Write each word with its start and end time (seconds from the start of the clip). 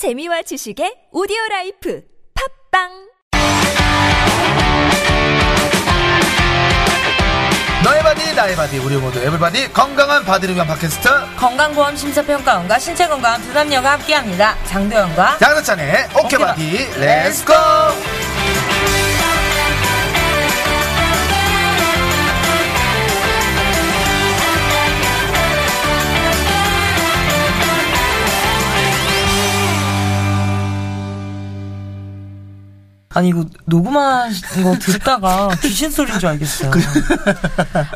재미와 0.00 0.40
지식의 0.40 1.12
오디오 1.12 1.36
라이프 1.50 2.00
팝빵! 2.72 2.88
너의 7.84 8.02
body 8.02 8.34
나의 8.34 8.56
body 8.56 8.78
우리 8.78 8.96
모두 8.96 9.20
everybody 9.20 9.74
건강한 9.74 10.24
body를 10.24 10.54
위한 10.54 10.66
팟캐스트. 10.68 11.06
건강보험 11.36 11.96
심사평가원과 11.96 12.78
신체건강 12.78 13.42
두 13.42 13.52
남녀가 13.52 13.92
함께합니다. 13.92 14.56
장도연과 14.64 15.36
양세찬의 15.42 16.08
오케바디 16.24 16.64
오케이, 16.64 16.98
let's 16.98 17.37
go 17.37 17.52
아니 33.12 33.30
이거 33.30 33.44
녹음한 33.64 34.32
거 34.62 34.78
듣다가 34.78 35.48
귀신 35.62 35.90
소리인 35.90 36.20
줄 36.20 36.28
알겠어요. 36.28 36.70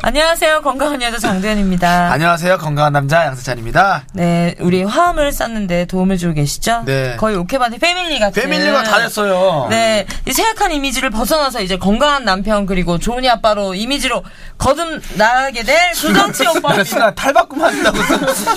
안녕하세요. 0.01 0.61
건강한 0.61 1.01
여자 1.01 1.17
장도연입니다. 1.17 2.11
안녕하세요 2.11 2.57
건강한 2.57 2.91
남자 2.91 3.25
양세찬입니다 3.25 4.07
네, 4.11 4.55
우리 4.59 4.83
화음을 4.83 5.31
쌌는데 5.31 5.85
도움을 5.85 6.17
주고 6.17 6.33
계시죠? 6.33 6.83
네. 6.85 7.15
거의 7.15 7.37
오케바디 7.37 7.77
패밀리 7.77 8.19
같은. 8.19 8.41
패밀리가 8.43 8.83
다 8.83 8.97
됐어요 8.99 9.67
네, 9.69 10.05
이 10.27 10.33
생각한 10.33 10.73
이미지를 10.73 11.11
벗어나서 11.11 11.61
이제 11.61 11.77
건강한 11.77 12.25
남편 12.25 12.65
그리고 12.65 12.97
좋은 12.97 13.25
아빠로 13.25 13.73
이미지로 13.73 14.21
거듭나게 14.57 15.63
될 15.63 15.93
조정치 15.93 16.45
오빠입니다. 16.45 17.15
탈바꿈 17.15 17.63
한다고 17.63 17.97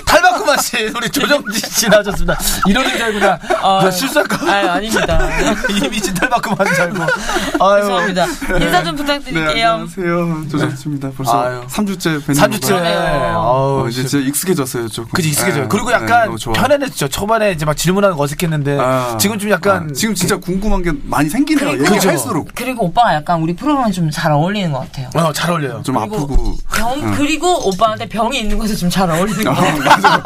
탈바꿈 0.04 0.48
하신 0.48 0.88
우리 0.96 1.08
조정지 1.08 1.60
씨 1.60 1.88
나오셨습니다 1.88 2.36
이러는 2.66 2.90
줄 2.90 3.02
알고 3.04 3.18
나 3.20 3.38
아, 3.62 3.80
나 3.84 3.90
실수할까 3.92 4.38
아, 4.52 4.72
아닙니다. 4.74 5.20
이미지 5.70 6.12
탈바꿈 6.14 6.47
줄 6.56 6.80
알고 6.82 6.96
아유 7.64 7.80
죄송합니다. 7.82 8.24
인사 8.60 8.82
좀 8.84 8.96
네, 8.96 9.02
부탁드릴게요. 9.02 9.70
안녕하세요. 9.70 10.48
조정치입니다. 10.50 11.10
벌써 11.16 11.42
아유. 11.42 11.60
3주째 11.68 12.26
뵈는 12.26 12.42
3주째 12.42 12.66
그러네요. 12.66 13.38
어우 13.38 13.84
어, 13.84 13.88
이제 13.88 14.04
진짜 14.06 14.26
익숙해졌어요, 14.26 14.88
조금. 14.88 15.10
그지 15.12 15.28
익숙해져요. 15.30 15.62
네, 15.62 15.68
그리고 15.68 15.88
네, 15.88 15.94
약간 15.94 16.36
좋아요. 16.36 16.54
편안해졌죠. 16.54 17.08
초반에 17.08 17.52
이제 17.52 17.64
막 17.64 17.76
질문하는 17.76 18.16
거 18.16 18.22
어색했는데 18.24 18.78
아, 18.80 19.16
지금 19.20 19.38
좀 19.38 19.50
약간 19.50 19.88
아, 19.90 19.92
지금 19.94 20.14
진짜 20.14 20.36
궁금한 20.36 20.82
게 20.82 20.92
많이 21.04 21.28
생기네요. 21.28 21.72
얘기할수록 21.84 22.48
그리고 22.54 22.86
오빠가 22.86 23.14
약간 23.14 23.40
우리 23.42 23.54
프로그램에 23.54 23.90
좀잘 23.92 24.32
어울리는 24.32 24.72
것 24.72 24.80
같아요. 24.80 25.08
어, 25.14 25.32
잘 25.32 25.50
어울려요. 25.50 25.82
좀 25.82 25.94
그리고 25.96 26.16
아프고. 26.16 26.56
병, 26.74 27.14
그리고 27.16 27.68
오빠한테 27.68 28.08
병이 28.08 28.38
있는 28.40 28.58
것에 28.58 28.74
좀 28.74 28.88
잘 28.88 29.10
어울리는 29.10 29.44
것 29.44 29.50
아, 29.50 29.54
같아요. 29.54 29.82
맞아요. 29.84 30.22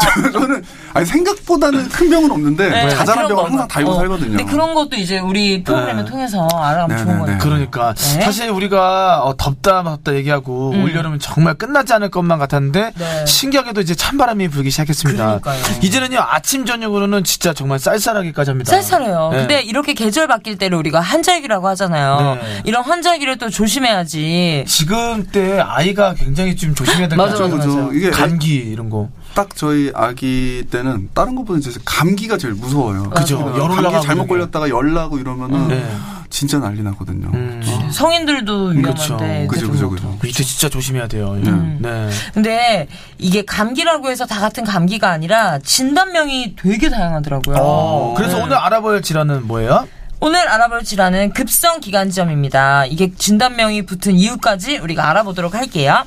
저- 0.00 0.32
저는 0.32 0.64
아니 0.94 1.04
생각보다는 1.06 1.88
큰 1.90 2.08
병은 2.08 2.30
없는데 2.30 2.68
네, 2.70 2.88
자잘한 2.88 3.28
거. 3.34 3.44
항상 3.44 3.68
달고 3.68 3.90
어, 3.90 3.94
살거든요. 3.96 4.28
근데 4.38 4.44
그런 4.44 4.72
것도 4.74 4.96
이제 4.96 5.18
우리 5.18 5.62
프로그램을 5.66 6.04
네. 6.04 6.10
통해서 6.10 6.46
알아가면 6.46 6.96
네, 6.96 7.02
좋은 7.02 7.14
네, 7.14 7.20
거예요. 7.20 7.38
네. 7.38 7.44
그러니까 7.44 7.94
네. 7.94 8.20
사실 8.22 8.48
우리가 8.50 9.22
어, 9.24 9.36
덥다 9.36 9.82
덥다 9.82 10.14
얘기하고 10.14 10.70
음. 10.70 10.84
올 10.84 10.94
여름은 10.94 11.18
정말 11.18 11.54
끝나지 11.54 11.92
않을 11.92 12.10
것만 12.10 12.38
같았는데 12.38 12.92
네. 12.94 13.26
신기하게도 13.26 13.80
이제 13.80 13.94
찬바람이 13.94 14.48
불기 14.48 14.70
시작했습니다. 14.70 15.40
그러니까요. 15.40 15.78
이제는요 15.82 16.20
아침 16.20 16.64
저녁으로는 16.64 17.24
진짜 17.24 17.52
정말 17.52 17.78
쌀쌀하기까지 17.78 18.50
합니다. 18.50 18.70
쌀쌀해요. 18.70 19.30
네. 19.32 19.38
근데 19.38 19.62
이렇게 19.62 19.92
계절 19.92 20.26
바뀔 20.28 20.56
때를 20.56 20.78
우리가 20.78 21.00
한절기라고 21.00 21.68
하잖아요. 21.68 22.38
네. 22.40 22.62
이런 22.64 22.84
환절기를 22.84 23.38
또 23.38 23.50
조심해야지. 23.50 24.64
지금 24.66 25.26
때 25.32 25.58
아이가 25.60 26.14
굉장히 26.14 26.56
좀 26.56 26.74
조심해야 26.74 27.08
될것 27.08 27.30
맞아, 27.30 27.42
같아요. 27.42 27.56
맞아, 27.56 27.66
그죠. 27.68 27.92
이게 27.92 28.10
감기 28.10 28.54
이런 28.54 28.88
거. 28.90 29.08
딱 29.34 29.54
저희 29.54 29.92
아기 29.94 30.64
때는 30.70 31.10
다른 31.14 31.34
것보다 31.36 31.60
진짜 31.60 31.78
감기가 31.84 32.38
제일 32.38 32.54
무서워요. 32.54 33.10
그죠. 33.10 33.38
그냥 33.44 33.58
열 33.58 33.68
감기 33.82 34.06
잘못. 34.06 34.26
걸렸다가 34.26 34.68
열 34.70 34.94
나고 34.94 35.18
이러면은 35.18 35.68
네. 35.68 35.96
진짜 36.30 36.58
난리 36.58 36.82
나거든요. 36.82 37.30
음. 37.34 37.62
성인들도 37.92 38.74
그렇죠. 38.74 39.14
위험한데. 39.14 39.46
그죠, 39.46 39.70
그죠, 39.70 39.86
뭐 39.88 39.94
그죠. 39.94 40.18
이때 40.24 40.42
진짜 40.42 40.68
조심해야 40.68 41.06
돼요. 41.08 41.32
음. 41.32 41.78
네. 41.80 42.10
근데 42.34 42.88
이게 43.18 43.44
감기라고 43.44 44.10
해서 44.10 44.26
다 44.26 44.40
같은 44.40 44.64
감기가 44.64 45.10
아니라 45.10 45.58
진단명이 45.60 46.56
되게 46.56 46.90
다양하더라고요. 46.90 47.56
어, 47.58 48.14
그래서 48.16 48.38
네. 48.38 48.42
오늘 48.42 48.56
알아볼 48.56 49.02
질환은 49.02 49.46
뭐예요? 49.46 49.86
오늘 50.18 50.48
알아볼 50.48 50.82
질환은 50.82 51.32
급성 51.34 51.80
기관지염입니다. 51.80 52.86
이게 52.86 53.12
진단명이 53.14 53.82
붙은 53.86 54.14
이유까지 54.14 54.78
우리가 54.78 55.08
알아보도록 55.10 55.54
할게요. 55.54 56.04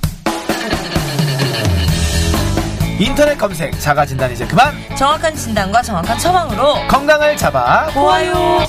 인터넷 3.00 3.38
검색 3.38 3.80
자가 3.80 4.06
진단 4.06 4.30
이제 4.30 4.46
그만 4.46 4.74
정확한 4.98 5.34
진단과 5.34 5.82
정확한 5.82 6.20
처방으로 6.20 6.86
건강을 6.90 7.38
잡아 7.38 7.88
보아요. 7.94 8.60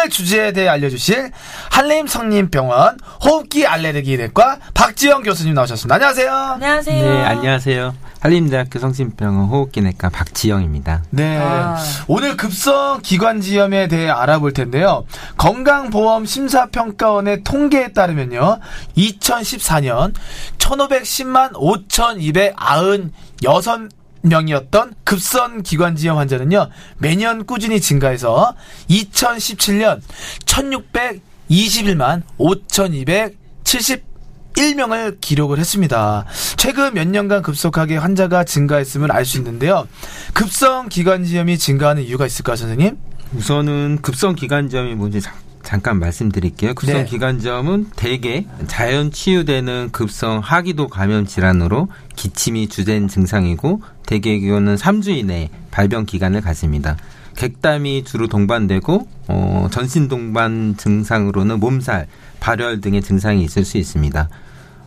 오늘 0.00 0.08
주제에 0.08 0.52
대해 0.52 0.66
알려주실 0.66 1.30
한림 1.70 2.06
성림병원 2.06 3.00
호흡기 3.22 3.66
알레르기 3.66 4.16
내과 4.16 4.56
박지영 4.72 5.22
교수님 5.22 5.52
나오셨습니다. 5.52 5.94
안녕하세요. 5.94 6.32
안녕하세요. 6.32 7.02
네, 7.02 7.22
안녕하세요. 7.22 7.94
한림대학교 8.20 8.78
성심병원 8.78 9.48
호흡기내과 9.50 10.08
박지영입니다. 10.08 11.02
네. 11.10 11.36
아. 11.38 11.76
오늘 12.08 12.38
급성 12.38 13.00
기관지염에 13.02 13.88
대해 13.88 14.08
알아볼 14.08 14.54
텐데요. 14.54 15.04
건강보험 15.36 16.24
심사평가원의 16.24 17.44
통계에 17.44 17.92
따르면요. 17.92 18.58
2014년 18.96 20.14
1510만 20.56 21.50
5296 21.56 23.10
명이었던 24.22 24.94
급성 25.04 25.62
기관지염 25.62 26.18
환자는요. 26.18 26.68
매년 26.98 27.46
꾸준히 27.46 27.80
증가해서 27.80 28.54
2017년 28.88 30.00
1621만 30.44 32.22
5270 32.38 34.10
1명을 34.54 35.20
기록을 35.20 35.58
했습니다. 35.60 36.24
최근 36.56 36.92
몇 36.94 37.06
년간 37.06 37.42
급속하게 37.42 37.96
환자가 37.98 38.42
증가했음을 38.44 39.12
알 39.12 39.24
수 39.24 39.38
있는데요. 39.38 39.86
급성 40.34 40.88
기관지염이 40.88 41.56
증가하는 41.56 42.02
이유가 42.02 42.26
있을까요, 42.26 42.56
선생님? 42.56 42.98
우선은 43.34 44.00
급성 44.02 44.34
기관지염이 44.34 44.96
뭔지 44.96 45.20
자- 45.20 45.32
잠깐 45.62 45.98
말씀드릴게요. 45.98 46.74
급성 46.74 47.00
네. 47.00 47.04
기관지염은 47.04 47.90
대개 47.96 48.46
자연 48.66 49.10
치유되는 49.12 49.90
급성 49.92 50.40
하기도 50.40 50.88
감염 50.88 51.26
질환으로 51.26 51.88
기침이 52.16 52.68
주된 52.68 53.08
증상이고 53.08 53.82
대개 54.06 54.40
경우는 54.40 54.76
3주 54.76 55.08
이내에 55.16 55.50
발병 55.70 56.06
기간을 56.06 56.40
가집니다. 56.40 56.96
객담이 57.36 58.04
주로 58.04 58.26
동반되고 58.26 59.06
어, 59.28 59.68
전신 59.70 60.08
동반 60.08 60.74
증상으로는 60.76 61.60
몸살, 61.60 62.06
발열 62.40 62.80
등의 62.80 63.02
증상이 63.02 63.42
있을 63.44 63.64
수 63.64 63.78
있습니다. 63.78 64.28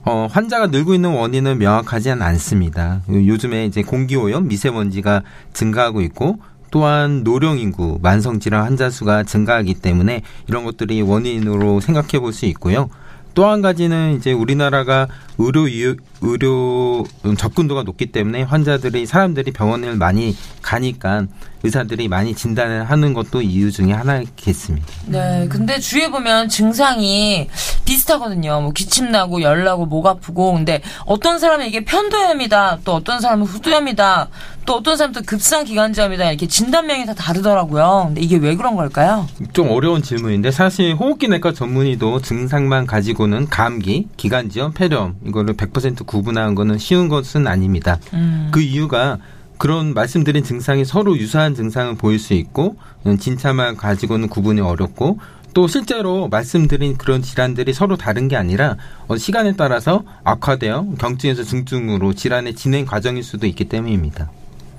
어, 0.05 0.27
환자가 0.29 0.67
늘고 0.67 0.93
있는 0.95 1.11
원인은 1.11 1.59
명확하지 1.59 2.11
않습니다. 2.11 3.01
요- 3.09 3.25
요즘에 3.27 3.65
이제 3.65 3.81
공기오염, 3.83 4.49
미세먼지가 4.49 5.23
증가하고 5.53 6.01
있고 6.01 6.39
또한 6.77 7.21
노령 7.23 7.59
인구, 7.59 7.99
만성 8.01 8.39
질환 8.39 8.63
환자 8.63 8.89
수가 8.89 9.21
증가하기 9.25 9.75
때문에 9.75 10.23
이런 10.47 10.63
것들이 10.63 11.03
원인으로 11.03 11.79
생각해 11.81 12.17
볼 12.19 12.33
수 12.33 12.47
있고요. 12.47 12.89
또 13.35 13.45
한 13.45 13.61
가지는 13.61 14.15
이제 14.17 14.31
우리나라가 14.31 15.07
의료 15.37 15.69
유- 15.69 15.97
의료 16.21 17.03
음, 17.25 17.35
접근도가 17.35 17.83
높기 17.83 18.07
때문에 18.11 18.41
환자들이 18.41 19.05
사람들이 19.05 19.51
병원을 19.51 19.97
많이 19.97 20.35
가니까 20.63 21.27
의사들이 21.63 22.09
많이 22.09 22.35
진단을 22.35 22.83
하는 22.83 23.13
것도 23.13 23.41
이유 23.41 23.71
중에 23.71 23.93
하나겠습니다. 23.93 24.85
네, 25.07 25.47
근데 25.49 25.79
주위에 25.79 26.09
보면 26.09 26.49
증상이 26.49 27.47
비슷하거든요. 27.85 28.61
뭐 28.61 28.71
기침 28.71 29.11
나고 29.11 29.41
열 29.41 29.63
나고 29.63 29.85
목 29.85 30.05
아프고 30.05 30.53
근데 30.53 30.81
어떤 31.05 31.39
사람은 31.39 31.67
이게 31.67 31.85
편도염이다. 31.85 32.79
또 32.83 32.93
어떤 32.95 33.21
사람은 33.21 33.45
후두염이다. 33.45 34.27
또 34.65 34.75
어떤 34.75 34.97
사람은 34.97 35.13
또 35.13 35.21
급성 35.25 35.63
기관지염이다. 35.63 36.29
이렇게 36.29 36.47
진단명이 36.47 37.05
다 37.05 37.13
다르더라고요. 37.13 38.03
근데 38.07 38.21
이게 38.21 38.37
왜 38.37 38.55
그런 38.55 38.75
걸까요? 38.75 39.27
좀 39.53 39.69
어려운 39.71 40.01
질문인데 40.01 40.51
사실 40.51 40.93
호흡기 40.95 41.29
내과 41.29 41.53
전문의도 41.53 42.21
증상만 42.21 42.87
가지고는 42.87 43.47
감기, 43.47 44.07
기관지염, 44.17 44.73
폐렴 44.73 45.15
이거를 45.25 45.55
100% 45.55 46.05
구분하는 46.05 46.55
거는 46.55 46.77
쉬운 46.77 47.07
것은 47.07 47.47
아닙니다. 47.47 47.99
음. 48.13 48.49
그 48.51 48.61
이유가 48.61 49.17
그런 49.63 49.93
말씀드린 49.93 50.43
증상이 50.43 50.83
서로 50.83 51.17
유사한 51.17 51.55
증상을 51.55 51.95
보일 51.95 52.19
수 52.19 52.33
있고 52.33 52.75
음, 53.05 53.17
진짜만 53.17 53.77
가지고는 53.77 54.27
구분이 54.27 54.59
어렵고 54.59 55.19
또 55.53 55.69
실제로 55.69 56.27
말씀드린 56.27 56.97
그런 56.97 57.21
질환들이 57.21 57.71
서로 57.71 57.95
다른 57.95 58.27
게 58.27 58.35
아니라 58.35 58.75
어, 59.07 59.15
시간에 59.15 59.53
따라서 59.55 60.03
악화되어 60.25 60.95
경증에서 60.99 61.43
중증으로 61.45 62.11
질환의 62.13 62.55
진행 62.55 62.85
과정일 62.85 63.23
수도 63.23 63.47
있기 63.47 63.69
때문입니다. 63.69 64.29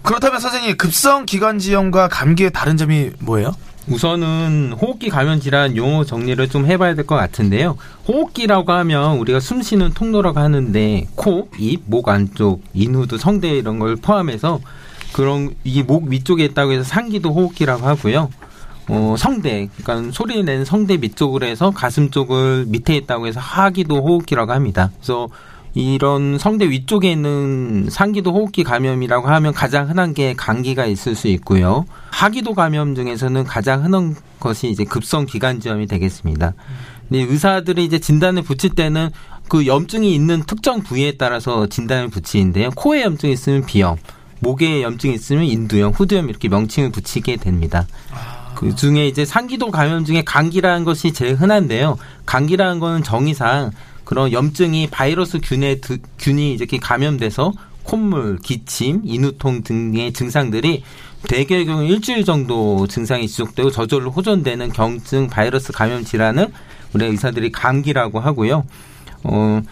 그렇다면 0.03 0.39
선생님 0.39 0.77
급성 0.77 1.25
기관지염과 1.25 2.09
감기의 2.09 2.53
다른 2.53 2.77
점이 2.77 3.13
뭐예요? 3.21 3.57
우선은 3.89 4.75
호흡기 4.81 5.11
감염 5.11 5.41
질환 5.41 5.77
용어 5.77 6.05
정리를 6.05 6.49
좀 6.49 6.67
해봐야 6.67 6.95
될 6.95 7.05
것 7.05 7.17
같은데요. 7.17 7.77
호흡기라고 8.09 8.73
하면 8.73 9.19
우리가 9.19 9.41
숨 9.41 9.61
쉬는 9.63 9.93
통로라고 9.93 10.41
하는데 10.41 11.07
코, 11.15 11.49
입, 11.59 11.83
목 11.87 12.09
안쪽, 12.09 12.63
인후두, 12.73 13.19
성대 13.19 13.51
이런 13.51 13.79
걸 13.79 13.97
포함해서 13.97 14.61
그런 15.13 15.55
이게 15.65 15.83
목 15.83 16.05
위쪽에 16.09 16.45
있다고 16.47 16.73
해서 16.73 16.83
상기도 16.83 17.33
호흡기라고 17.33 17.87
하고요. 17.87 18.31
어, 18.89 19.15
성대, 19.19 19.69
그러니까 19.83 20.13
소리 20.13 20.43
내는 20.43 20.65
성대 20.65 20.97
밑쪽으로 20.97 21.47
해서 21.47 21.71
가슴 21.71 22.11
쪽을 22.11 22.65
밑에 22.69 22.97
있다고 22.97 23.27
해서 23.27 23.39
하기도 23.41 24.03
호흡기라고 24.03 24.53
합니다. 24.53 24.91
그래서 24.97 25.29
이런 25.75 26.39
성대 26.39 26.71
위쪽에 26.71 27.11
있는 27.11 27.89
상기도 27.91 28.33
호흡기 28.33 28.63
감염이라고 28.63 29.27
하면 29.27 29.53
가장 29.53 29.89
흔한 29.89 30.15
게 30.15 30.33
감기가 30.35 30.87
있을 30.87 31.17
수 31.17 31.27
있고요. 31.29 31.85
하기도 32.11 32.55
감염 32.55 32.95
중에서는 32.95 33.43
가장 33.45 33.85
흔한 33.85 34.15
것이 34.39 34.69
이제 34.69 34.85
급성 34.85 35.27
기관지염이 35.27 35.87
되겠습니다. 35.89 36.55
근데 37.09 37.23
의사들이 37.23 37.85
이제 37.85 37.99
진단을 37.99 38.43
붙일 38.43 38.71
때는 38.71 39.11
그 39.49 39.67
염증이 39.67 40.15
있는 40.15 40.45
특정 40.47 40.83
부위에 40.83 41.17
따라서 41.19 41.67
진단을 41.67 42.09
붙이는데요. 42.09 42.71
코에 42.77 43.03
염증이 43.03 43.33
있으면 43.33 43.67
비염, 43.67 43.97
목에 44.39 44.83
염증이 44.83 45.15
있으면 45.15 45.45
인두염, 45.45 45.93
후두염 45.93 46.29
이렇게 46.29 46.49
명칭을 46.49 46.93
붙이게 46.93 47.37
됩니다. 47.37 47.87
그 48.55 48.75
중에 48.77 49.09
이제 49.09 49.25
상기도 49.25 49.71
감염 49.73 50.05
중에 50.05 50.23
감기라는 50.23 50.85
것이 50.85 51.13
제일 51.13 51.35
흔한데요. 51.35 51.99
감기라는 52.25 52.79
거는 52.79 53.03
정의상 53.03 53.73
그런 54.05 54.33
염증이 54.33 54.89
바이러스 54.91 55.41
균에 55.43 55.77
드- 55.77 55.99
균이 56.19 56.53
이렇게 56.55 56.79
감염돼서 56.79 57.53
콧물, 57.83 58.39
기침, 58.43 59.03
인후통 59.05 59.63
등의 59.63 60.13
증상들이 60.13 60.83
대개의 61.29 61.67
경우 61.67 61.85
일주일 61.85 62.25
정도 62.25 62.87
증상이 62.87 63.27
지속되고 63.29 63.71
저절로 63.71 64.11
호전되는 64.11 64.73
경증 64.73 65.29
바이러스 65.29 65.73
감염 65.73 66.05
질환을 66.05 66.49
우리 66.93 67.07
의사들이 67.07 67.51
감기라고 67.53 68.21
하고요. 68.21 68.65
어, 69.25 69.63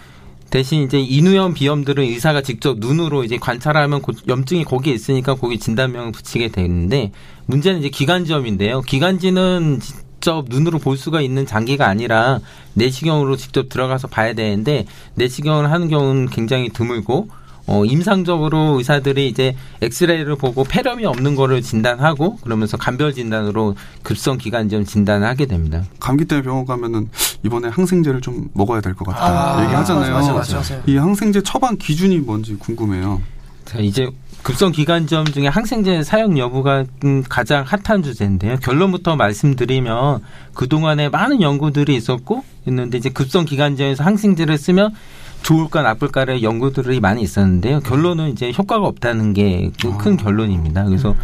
대신 0.51 0.83
이제 0.83 0.99
인후염 1.01 1.55
비염들은 1.55 2.05
의사가 2.05 2.43
직접 2.43 2.79
눈으로 2.79 3.25
이제 3.25 3.39
관찰하면 3.39 4.03
고- 4.03 4.13
염증이 4.29 4.65
거기에 4.65 4.93
있으니까 4.93 5.35
거기 5.35 5.59
진단명을 5.59 6.13
붙이게 6.13 6.49
되는데 6.49 7.13
문제는 7.47 7.81
이제 7.81 7.89
기관지염인데요. 7.89 8.83
기관지는 8.83 9.81
직접 10.23 10.45
눈으로 10.49 10.79
볼 10.79 10.97
수가 10.97 11.21
있는 11.21 11.45
장기가 11.47 11.89
아니라 11.89 12.39
내시경으로 12.75 13.37
직접 13.37 13.69
들어가서 13.69 14.07
봐야 14.07 14.35
되는데 14.35 14.87
내시경을 15.17 15.69
하는 15.73 15.89
경우는 15.89 16.29
굉장히 16.31 16.69
드물고 16.69 17.29
어, 17.67 17.85
임상적으로 17.85 18.79
의사들이 18.79 19.27
이제 19.29 19.57
엑스레이를 19.81 20.37
보고 20.37 20.63
폐렴이 20.63 21.05
없는 21.07 21.35
거를 21.35 21.61
진단하고 21.61 22.37
그러면서 22.37 22.77
간별 22.77 23.15
진단으로 23.15 23.75
급성 24.05 24.39
기관지염 24.39 24.85
진단을 24.85 25.27
하게 25.27 25.47
됩니다. 25.47 25.83
감기 25.99 26.25
때문에 26.25 26.45
병원 26.45 26.67
가면은 26.67 27.09
이번에 27.45 27.69
항생제를 27.69 28.21
좀 28.21 28.49
먹어야 28.55 28.81
될 28.81 28.95
것 28.95 29.05
같다 29.05 29.59
아, 29.59 29.65
얘기하잖아요. 29.65 30.15
맞아, 30.15 30.33
맞아, 30.33 30.57
맞아. 30.57 30.81
이 30.87 30.97
항생제 30.97 31.43
처방 31.43 31.77
기준이 31.79 32.19
뭔지 32.19 32.55
궁금해요. 32.55 33.21
자, 33.65 33.79
이제 33.79 34.09
급성 34.43 34.73
기관지염 34.73 35.27
중에 35.27 35.47
항생제 35.47 36.03
사용 36.03 36.37
여부가 36.37 36.85
음, 37.05 37.23
가장 37.29 37.65
핫한 37.65 38.03
주제인데요. 38.03 38.57
결론부터 38.57 39.15
말씀드리면 39.17 40.21
그동안에 40.55 41.09
많은 41.09 41.41
연구들이 41.43 41.95
있었고 41.95 42.45
있는데 42.67 42.99
이제 42.99 43.09
급성 43.09 43.45
기관지염에서 43.45 44.03
항생제를 44.03 44.59
쓰면 44.59 44.95
좋을까 45.43 45.83
나쁠까를 45.83 46.43
연구들이 46.43 47.01
많이 47.01 47.23
있었는데요. 47.23 47.81
결론은 47.81 48.31
이제 48.31 48.53
효과가 48.57 48.87
없다는 48.87 49.33
게큰 49.33 50.17
결론입니다. 50.17 50.85
그래서 50.85 51.15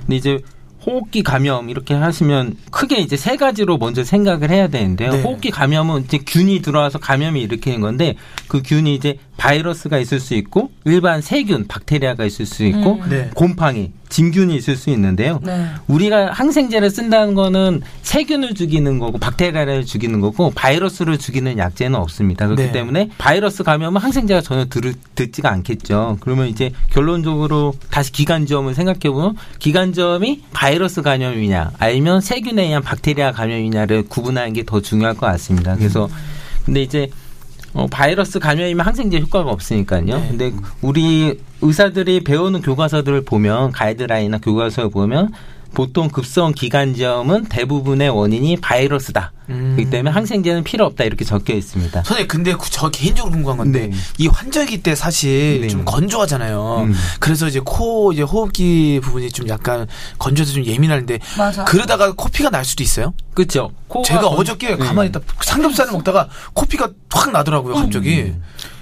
근데 0.00 0.16
이제 0.16 0.40
호흡기 0.86 1.22
감염 1.22 1.68
이렇게 1.68 1.94
하시면 1.94 2.56
크게 2.70 2.98
이제 2.98 3.16
세 3.16 3.36
가지로 3.36 3.78
먼저 3.78 4.04
생각을 4.04 4.50
해야 4.50 4.68
되는데요. 4.68 5.10
네. 5.10 5.22
호흡기 5.22 5.50
감염은 5.50 6.04
이제 6.04 6.18
균이 6.18 6.62
들어와서 6.62 6.98
감염이 6.98 7.42
일으키는 7.42 7.80
건데 7.80 8.14
그 8.46 8.62
균이 8.64 8.94
이제 8.94 9.18
바이러스가 9.38 9.98
있을 9.98 10.20
수 10.20 10.34
있고 10.34 10.70
일반 10.84 11.22
세균, 11.22 11.66
박테리아가 11.66 12.24
있을 12.26 12.44
수 12.44 12.64
있고 12.64 13.00
음. 13.02 13.08
네. 13.08 13.30
곰팡이, 13.34 13.92
진균이 14.08 14.54
있을 14.56 14.76
수 14.76 14.90
있는데요. 14.90 15.40
네. 15.42 15.66
우리가 15.86 16.32
항생제를 16.32 16.90
쓴다는 16.90 17.34
거는 17.34 17.82
세균을 18.02 18.54
죽이는 18.54 18.98
거고 18.98 19.18
박테리아를 19.18 19.84
죽이는 19.86 20.20
거고 20.20 20.50
바이러스를 20.54 21.18
죽이는 21.18 21.56
약제는 21.58 21.98
없습니다. 21.98 22.46
그렇기 22.46 22.62
네. 22.64 22.72
때문에 22.72 23.10
바이러스 23.18 23.62
감염은 23.62 24.00
항생제가 24.00 24.42
전혀 24.42 24.66
들, 24.66 24.92
듣지가 25.14 25.50
않겠죠. 25.50 26.18
그러면 26.20 26.48
이제 26.48 26.72
결론적으로 26.90 27.74
다시 27.90 28.12
기관지염을 28.12 28.74
생각해 28.74 29.10
보면 29.10 29.36
기관지염이 29.58 30.42
바이러스 30.52 31.02
감염이냐 31.02 31.72
아니면 31.78 32.20
세균에 32.20 32.64
의한 32.64 32.82
박테리아 32.82 33.32
감염이냐를 33.32 34.04
구분하는 34.04 34.52
게 34.52 34.58
더 34.68 34.80
중요할 34.82 35.14
것 35.14 35.26
같습니다. 35.26 35.76
그래서 35.76 36.08
근데 36.66 36.82
이제 36.82 37.08
어, 37.74 37.86
바이러스 37.86 38.38
감염이면 38.38 38.84
항생제 38.84 39.20
효과가 39.20 39.50
없으니까요. 39.50 40.24
근데 40.28 40.52
우리 40.82 41.38
의사들이 41.60 42.24
배우는 42.24 42.62
교과서들을 42.62 43.24
보면 43.24 43.72
가이드라인이나 43.72 44.38
교과서를 44.38 44.90
보면 44.90 45.32
보통 45.74 46.08
급성 46.08 46.52
기관지염은 46.52 47.44
대부분의 47.46 48.08
원인이 48.10 48.56
바이러스다. 48.56 49.32
음. 49.50 49.74
그렇기 49.76 49.90
때문에 49.90 50.10
항생제는 50.10 50.64
필요 50.64 50.84
없다 50.86 51.04
이렇게 51.04 51.24
적혀 51.24 51.54
있습니다. 51.54 52.02
선생님 52.02 52.26
근데 52.28 52.52
그- 52.54 52.68
저 52.70 52.90
개인적으로 52.90 53.32
궁금한 53.32 53.56
건데 53.58 53.88
네. 53.88 53.96
이 54.18 54.26
환절기 54.26 54.82
때 54.82 54.94
사실 54.94 55.60
네. 55.62 55.68
좀 55.68 55.84
건조하잖아요. 55.84 56.86
음. 56.88 56.94
그래서 57.20 57.46
이제 57.46 57.60
코 57.64 58.12
이제 58.12 58.22
호흡기 58.22 59.00
부분이 59.02 59.30
좀 59.30 59.48
약간 59.48 59.86
건조해서 60.18 60.52
좀 60.54 60.64
예민한데 60.64 61.18
맞아. 61.38 61.64
그러다가 61.64 62.12
코피가 62.12 62.50
날 62.50 62.64
수도 62.64 62.82
있어요? 62.82 63.14
그렇죠. 63.34 63.70
제가 64.04 64.26
어저께 64.26 64.76
가만히 64.76 65.08
있다 65.10 65.20
삼겹살을 65.42 65.92
먹다가 65.92 66.28
코피가 66.54 66.90
확 67.12 67.30
나더라고요 67.32 67.74
갑자기. 67.74 68.34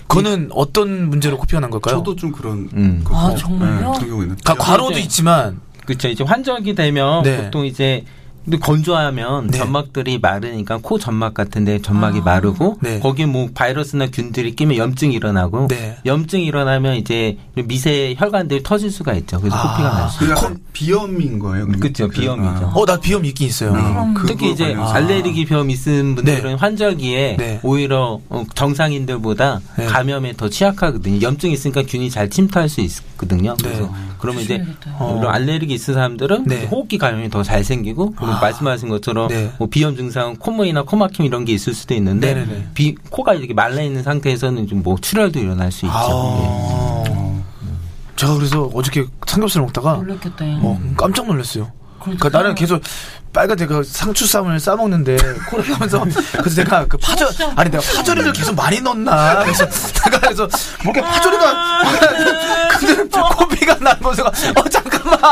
그거는 0.08 0.50
어떤 0.52 1.10
문제로 1.10 1.36
코피가 1.36 1.58
난 1.60 1.68
걸까요? 1.68 1.96
저도 1.96 2.14
좀 2.14 2.30
그런 2.30 2.68
음. 2.74 3.00
그- 3.04 3.12
아, 3.14 3.28
네, 3.30 3.36
정말요? 3.36 3.92
그런 3.92 4.08
경우 4.08 4.22
있는. 4.22 4.36
가- 4.44 4.54
과로도 4.54 4.92
이제- 4.92 5.00
있지만 5.00 5.60
그렇죠. 5.86 6.08
이제 6.08 6.24
환절기 6.24 6.74
되면 6.74 7.22
네. 7.22 7.44
보통 7.44 7.64
이제 7.64 8.04
근데 8.44 8.58
건조하면 8.58 9.48
네. 9.48 9.58
점막들이 9.58 10.20
마르니까 10.20 10.78
코 10.80 11.00
점막 11.00 11.34
같은데 11.34 11.82
점막이 11.82 12.20
아. 12.20 12.22
마르고 12.22 12.78
네. 12.80 13.00
거기에 13.00 13.26
뭐 13.26 13.48
바이러스나 13.52 14.06
균들이 14.06 14.54
끼면 14.54 14.76
염증이 14.76 15.16
일어나고 15.16 15.66
네. 15.66 15.96
염증이 16.06 16.44
일어나면 16.44 16.94
이제 16.94 17.38
미세 17.64 18.14
혈관들이 18.16 18.62
터질 18.62 18.92
수가 18.92 19.14
있죠. 19.14 19.40
그래서 19.40 19.56
아. 19.56 19.72
코피가 19.72 19.90
날 19.98 20.08
수. 20.10 20.18
그 20.20 20.30
약간 20.30 20.58
비염인 20.72 21.40
거예요. 21.40 21.64
그러면? 21.66 21.80
그쵸, 21.80 22.06
그- 22.06 22.20
비염이죠. 22.20 22.70
어 22.72 22.86
나 22.86 23.00
비염 23.00 23.24
있긴 23.24 23.48
있어요. 23.48 23.74
아, 23.74 24.12
그거 24.14 24.28
특히 24.28 24.52
이제 24.52 24.74
관련해서. 24.74 24.92
알레르기 24.94 25.44
비염 25.44 25.68
있은 25.68 26.14
분들은 26.14 26.54
환절기에 26.58 27.36
네. 27.40 27.60
오히려 27.64 28.20
어, 28.28 28.44
정상인들보다 28.54 29.60
네. 29.76 29.86
감염에 29.86 30.34
더 30.36 30.48
취약하거든요. 30.48 31.20
염증이 31.20 31.52
있으니까 31.54 31.82
균이 31.82 32.10
잘 32.10 32.30
침투할 32.30 32.68
수 32.68 32.80
있 32.80 32.92
거든요. 33.16 33.54
그래서 33.62 33.82
네. 33.82 33.90
그러면 34.18 34.42
이제. 34.42 34.64
어. 34.98 35.16
이런 35.20 35.34
알레르기 35.34 35.74
있는 35.74 35.94
사람들은 35.94 36.44
네. 36.46 36.66
호흡기 36.66 36.98
감염이 36.98 37.30
더 37.30 37.42
잘 37.42 37.62
생기고 37.64 38.14
아. 38.18 38.38
말씀하신 38.40 38.88
것처럼 38.88 39.28
네. 39.28 39.52
뭐 39.58 39.68
비염 39.68 39.96
증상 39.96 40.36
콧물이나 40.36 40.82
코막힘 40.82 41.24
이런 41.26 41.44
게 41.44 41.52
있을 41.52 41.74
수도 41.74 41.94
있는데 41.94 42.34
네네네. 42.34 42.68
비, 42.74 42.94
코가 43.10 43.34
이렇게 43.34 43.54
말라 43.54 43.82
있는 43.82 44.02
상태에서는 44.02 44.66
좀 44.66 44.82
뭐 44.82 44.96
출혈도 45.00 45.38
일어날 45.40 45.72
수 45.72 45.86
있죠. 45.86 45.94
예. 45.96 46.02
아. 47.12 47.42
제가 48.16 48.34
그래서 48.34 48.70
어저께 48.74 49.06
삼겹살 49.26 49.62
먹다가 49.62 49.94
놀랐겠다. 49.94 50.44
어, 50.62 50.80
깜짝 50.96 51.26
놀랐어요. 51.26 51.70
그러니까 52.00 52.28
그러니까. 52.28 52.38
나는 52.38 52.54
계속 52.54 52.80
빨간 53.32 53.56
제가 53.58 53.82
상추 53.84 54.26
쌈을 54.26 54.58
싸 54.60 54.76
먹는데 54.76 55.16
코를 55.50 55.74
하면서 55.74 56.02
그래서 56.38 56.62
내가 56.62 56.86
그 56.86 56.96
파절 56.96 57.28
아니 57.56 57.70
내가 57.70 57.82
파절이를 57.96 58.32
계속 58.32 58.54
많이 58.54 58.80
넣었나 58.80 59.40
그래서 59.42 59.66
내가 60.04 60.20
그래서 60.20 60.48
뭔가 60.84 61.02
파절이가 61.02 61.82
근데 61.82 61.85
코피가 64.06 64.06
난 64.06 64.12
거서 64.12 64.24
어 64.24 64.32
잠깐만 64.32 64.65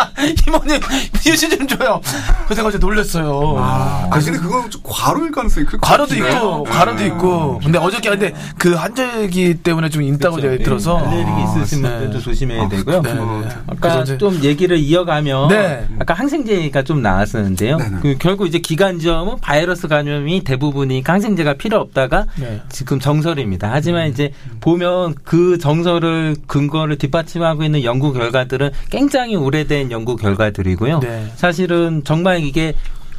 이모님 0.46 0.80
휴지 1.22 1.48
좀 1.48 1.66
줘요 1.66 2.00
진짜 2.48 2.78
놀랐어요. 2.78 3.56
아, 3.58 4.08
근데 4.10 4.32
그건 4.38 4.70
좀 4.70 4.80
과로일 4.84 5.30
가능성이 5.30 5.66
클것 5.66 5.80
과로도. 5.80 6.14
있고 6.14 6.64
과로도 6.64 7.04
있고 7.06 7.60
근데 7.62 7.78
어저께 7.78 8.10
근데 8.10 8.34
그 8.58 8.74
환절기 8.74 9.62
때문에 9.62 9.88
좀 9.88 10.02
있다고 10.02 10.36
그렇죠. 10.36 10.52
제가 10.52 10.64
들어서 10.64 10.98
알레르기 10.98 11.42
있으신 11.42 11.82
네. 11.82 11.90
분들도 11.90 12.20
조심해야 12.20 12.62
아, 12.64 12.68
되고요. 12.68 13.02
네, 13.02 13.14
네. 13.14 13.48
아까 13.66 14.04
좀 14.04 14.42
얘기를 14.42 14.78
이어가면 14.78 15.48
네. 15.48 15.86
아까 15.98 16.14
항생제가 16.14 16.82
좀 16.82 17.02
나왔었는데요. 17.02 17.76
네네. 17.76 17.96
그 18.02 18.16
결국 18.18 18.46
이제 18.46 18.58
기관지염은 18.58 19.38
바이러스 19.40 19.88
감염이 19.88 20.42
대부분이니까 20.44 21.12
항생제가 21.12 21.54
필요 21.54 21.78
없다가 21.78 22.26
네. 22.36 22.60
지금 22.68 22.98
정설입니다. 23.00 23.70
하지만 23.72 24.08
이제 24.08 24.32
보면 24.60 25.14
그 25.24 25.58
정설을 25.58 26.36
근거를 26.46 26.96
뒷받침하고 26.98 27.62
있는 27.64 27.84
연구 27.84 28.12
결과들은 28.12 28.70
굉장히 28.90 29.36
오래된 29.36 29.83
연구 29.90 30.16
결과들이고요. 30.16 31.00
네. 31.00 31.32
사실은 31.36 32.02
정말 32.04 32.42
이게 32.42 32.74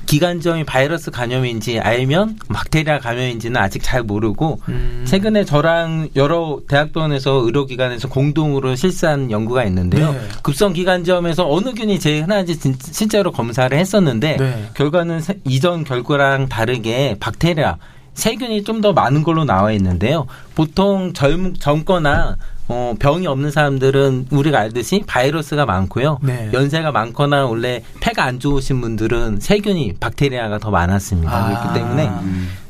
기관지염이 0.05 0.65
바이러스 0.65 1.09
감염인지 1.09 1.79
알면 1.79 2.37
박테리아 2.53 2.99
감염인지는 2.99 3.59
아직 3.59 3.81
잘 3.81 4.03
모르고 4.03 4.59
음. 4.69 5.03
최근에 5.07 5.45
저랑 5.45 6.09
여러 6.15 6.59
대학병원에서 6.67 7.31
의료기관에서 7.45 8.07
공동으로 8.09 8.75
실시한 8.75 9.31
연구가 9.31 9.63
있는데요. 9.63 10.11
네. 10.13 10.19
급성 10.43 10.73
기관지염에서 10.73 11.49
어느 11.51 11.73
균이 11.73 11.99
제일 11.99 12.21
흔한지 12.23 12.55
진- 12.59 12.75
실제로 12.79 13.31
검사를 13.31 13.75
했었는데 13.75 14.37
네. 14.37 14.69
결과는 14.75 15.21
세- 15.21 15.39
이전 15.43 15.83
결과랑 15.83 16.49
다르게 16.49 17.17
박테리아 17.19 17.77
세균이 18.13 18.63
좀 18.63 18.81
더 18.81 18.93
많은 18.93 19.23
걸로 19.23 19.43
나와 19.43 19.71
있는데요. 19.71 20.27
보통 20.53 21.13
젊, 21.13 21.55
젊거나 21.55 22.37
어, 22.67 22.95
병이 22.97 23.27
없는 23.27 23.51
사람들은 23.51 24.27
우리가 24.31 24.59
알듯이 24.59 25.03
바이러스가 25.05 25.65
많고요. 25.65 26.19
네. 26.23 26.49
연세가 26.51 26.91
많거나 26.91 27.45
원래 27.45 27.83
폐가 27.99 28.23
안 28.23 28.39
좋으신 28.39 28.81
분들은 28.81 29.39
세균이 29.39 29.95
박테리아가 29.99 30.57
더 30.57 30.71
많았습니다. 30.71 31.31
아. 31.31 31.61
그렇기 31.61 31.79
때문에 31.79 32.09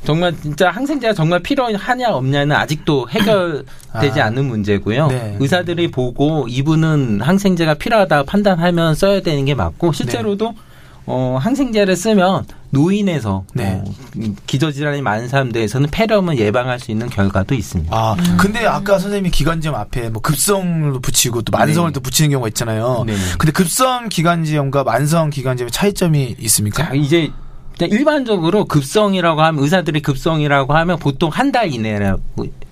정말 0.04 0.34
진짜 0.40 0.70
항생제가 0.70 1.14
정말 1.14 1.40
필요하냐 1.40 2.10
없냐는 2.10 2.54
아직도 2.54 3.08
해결되지 3.08 4.20
아. 4.20 4.26
않는 4.26 4.44
문제고요. 4.44 5.08
네. 5.08 5.36
의사들이 5.40 5.90
보고 5.90 6.46
이분은 6.48 7.22
항생제가 7.22 7.74
필요하다 7.74 8.24
판단하면 8.24 8.94
써야 8.94 9.20
되는 9.20 9.44
게 9.46 9.54
맞고 9.54 9.92
실제로도 9.92 10.54
어, 11.06 11.38
항생제를 11.40 11.94
쓰면 11.96 12.46
노인에서 12.70 13.44
네. 13.54 13.80
어, 13.84 13.92
기저질환이 14.46 15.02
많은 15.02 15.28
사람들에서는 15.28 15.88
폐렴을 15.90 16.38
예방할 16.38 16.80
수 16.80 16.90
있는 16.90 17.08
결과도 17.08 17.54
있습니다. 17.54 17.96
아, 17.96 18.16
근데 18.36 18.66
아까 18.66 18.98
선생님이 18.98 19.30
기관지염 19.30 19.74
앞에 19.74 20.10
뭐 20.10 20.20
급성도 20.20 21.00
붙이고 21.00 21.42
또 21.42 21.56
만성을 21.56 21.88
네. 21.90 21.92
또 21.92 22.00
붙이는 22.00 22.30
경우가 22.30 22.48
있잖아요. 22.48 23.04
네. 23.06 23.14
근데 23.38 23.52
급성 23.52 24.08
기관지염과 24.08 24.82
만성 24.84 25.30
기관지염의 25.30 25.70
차이점이 25.70 26.36
있습니까? 26.40 26.88
자, 26.88 26.94
이제 26.94 27.30
일반적으로 27.78 28.64
급성이라고 28.64 29.42
하면 29.42 29.62
의사들이 29.62 30.00
급성이라고 30.00 30.74
하면 30.74 30.98
보통 30.98 31.30
한 31.30 31.52
달 31.52 31.72
이내라고 31.72 32.20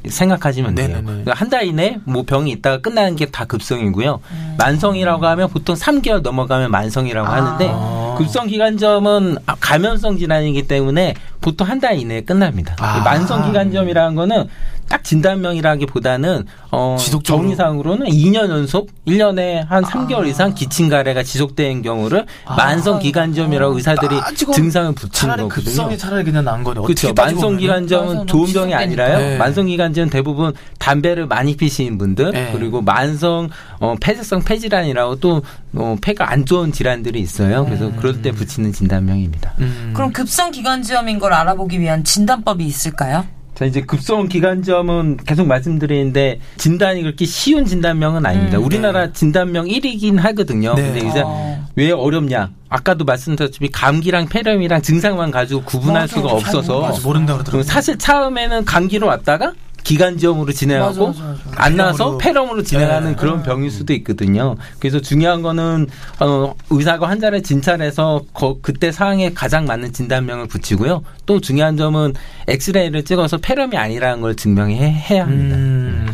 생각하시면 0.08 0.74
돼요. 0.74 0.88
네네네. 0.88 1.04
그러니까 1.06 1.32
한달 1.34 1.64
이내 1.66 1.98
뭐 2.04 2.24
병이 2.24 2.50
있다가 2.52 2.78
끝나는 2.78 3.14
게 3.16 3.26
다 3.26 3.44
급성이고요. 3.44 4.20
음. 4.30 4.54
만성이라고 4.58 5.24
하면 5.26 5.48
보통 5.50 5.74
3개월 5.76 6.20
넘어가면 6.22 6.70
만성이라고 6.70 7.26
하는데 7.28 7.68
아. 7.70 8.03
급성 8.16 8.46
기관점은 8.46 9.36
아, 9.46 9.54
감염성 9.60 10.18
질환이기 10.18 10.66
때문에 10.66 11.14
보통 11.40 11.68
한 11.68 11.80
달 11.80 11.98
이내에 11.98 12.22
끝납니다. 12.22 12.74
아. 12.78 13.00
만성 13.04 13.44
기관점이라는 13.46 14.14
거는 14.14 14.48
딱 14.88 15.02
진단명이라기보다는 15.04 16.44
어 16.70 16.96
지속적으로. 16.98 17.42
정의상으로는 17.44 18.06
2년 18.06 18.48
연속 18.50 18.90
1년에 19.06 19.66
한 19.66 19.84
3개월 19.84 20.26
이상 20.26 20.54
기침 20.54 20.88
가래가 20.88 21.22
지속되는 21.22 21.82
경우를 21.82 22.26
만성 22.56 22.98
기관점이라고 22.98 23.76
의사들이 23.76 24.16
증상을 24.54 24.94
붙이는 24.94 25.10
차라리 25.12 25.42
거거든요. 25.42 25.64
급성이 25.64 25.98
차라리 25.98 26.24
그냥 26.24 26.44
난 26.44 26.62
거네. 26.64 26.80
그렇죠. 26.82 27.12
만성 27.14 27.54
맞아, 27.54 28.24
좋은 28.26 28.52
병이. 28.52 28.74
아니라요. 28.74 29.18
네. 29.18 29.36
만성 29.38 29.66
기관점은 29.66 30.10
대부분 30.10 30.52
담배를 30.78 31.26
많이 31.26 31.56
피시는 31.56 31.98
분들 31.98 32.32
네. 32.32 32.50
그리고 32.52 32.80
만성 32.82 33.48
어, 33.80 33.94
폐쇄성 34.00 34.42
폐질환이라고 34.42 35.16
또 35.16 35.42
어, 35.74 35.96
폐가 36.00 36.30
안 36.30 36.44
좋은 36.46 36.72
질환들이 36.72 37.20
있어요. 37.20 37.64
그래서 37.64 37.90
그럴 37.96 38.22
때 38.22 38.32
붙이는 38.32 38.72
진단명입니다. 38.72 39.54
음. 39.60 39.92
그럼 39.94 40.12
급성 40.12 40.50
기관지염인 40.50 41.18
걸 41.18 41.32
알아보기 41.32 41.80
위한 41.80 42.04
진단법이 42.04 42.64
있을까요? 42.64 43.26
자 43.54 43.64
이제 43.64 43.82
급성 43.82 44.28
기관점은 44.28 45.18
계속 45.18 45.46
말씀드리는데 45.46 46.40
진단이 46.56 47.02
그렇게 47.02 47.24
쉬운 47.24 47.64
진단명은 47.64 48.26
아닙니다. 48.26 48.58
음, 48.58 48.64
우리나라 48.64 49.12
진단명 49.12 49.66
1위긴 49.66 50.18
하거든요. 50.18 50.74
네. 50.74 50.82
근데 50.82 51.08
이제 51.08 51.22
어. 51.24 51.64
왜 51.76 51.92
어렵냐? 51.92 52.50
아까도 52.68 53.04
말씀드렸다시피 53.04 53.70
감기랑 53.70 54.26
폐렴이랑 54.26 54.82
증상만 54.82 55.30
가지고 55.30 55.62
구분할 55.62 56.02
맞아, 56.02 56.16
수가 56.16 56.28
잘 56.28 56.36
없어서 56.38 56.80
맞아, 56.80 57.00
모른다 57.02 57.34
그러더라고요. 57.34 57.62
사실 57.62 57.96
처음에는 57.96 58.64
감기로 58.64 59.06
왔다가 59.06 59.52
기관지염으로 59.84 60.52
진행하고 60.52 61.08
맞아, 61.08 61.22
맞아, 61.24 61.40
맞아. 61.44 61.62
안 61.62 61.76
나와서 61.76 62.18
폐렴으로. 62.18 62.62
진행하는 62.64 63.10
네. 63.10 63.16
그런 63.16 63.42
병일 63.42 63.70
수도 63.70 63.92
있거든요. 63.94 64.56
그래서 64.80 65.00
중요한 65.00 65.42
거는 65.42 65.86
어, 66.20 66.54
의사가 66.70 67.08
환자를 67.08 67.42
진찰해서 67.42 68.22
거- 68.32 68.56
그때 68.62 68.90
상황에 68.90 69.32
가장 69.32 69.66
맞는 69.66 69.92
진단명을 69.92 70.48
붙이고요. 70.48 71.02
또 71.26 71.40
중요한 71.40 71.76
점은 71.76 72.14
엑스레이를 72.48 73.04
찍어서 73.04 73.36
폐렴이 73.38 73.76
아니라는 73.76 74.22
걸 74.22 74.34
증명해야 74.34 75.22
합니다. 75.26 75.56
음. 75.56 76.06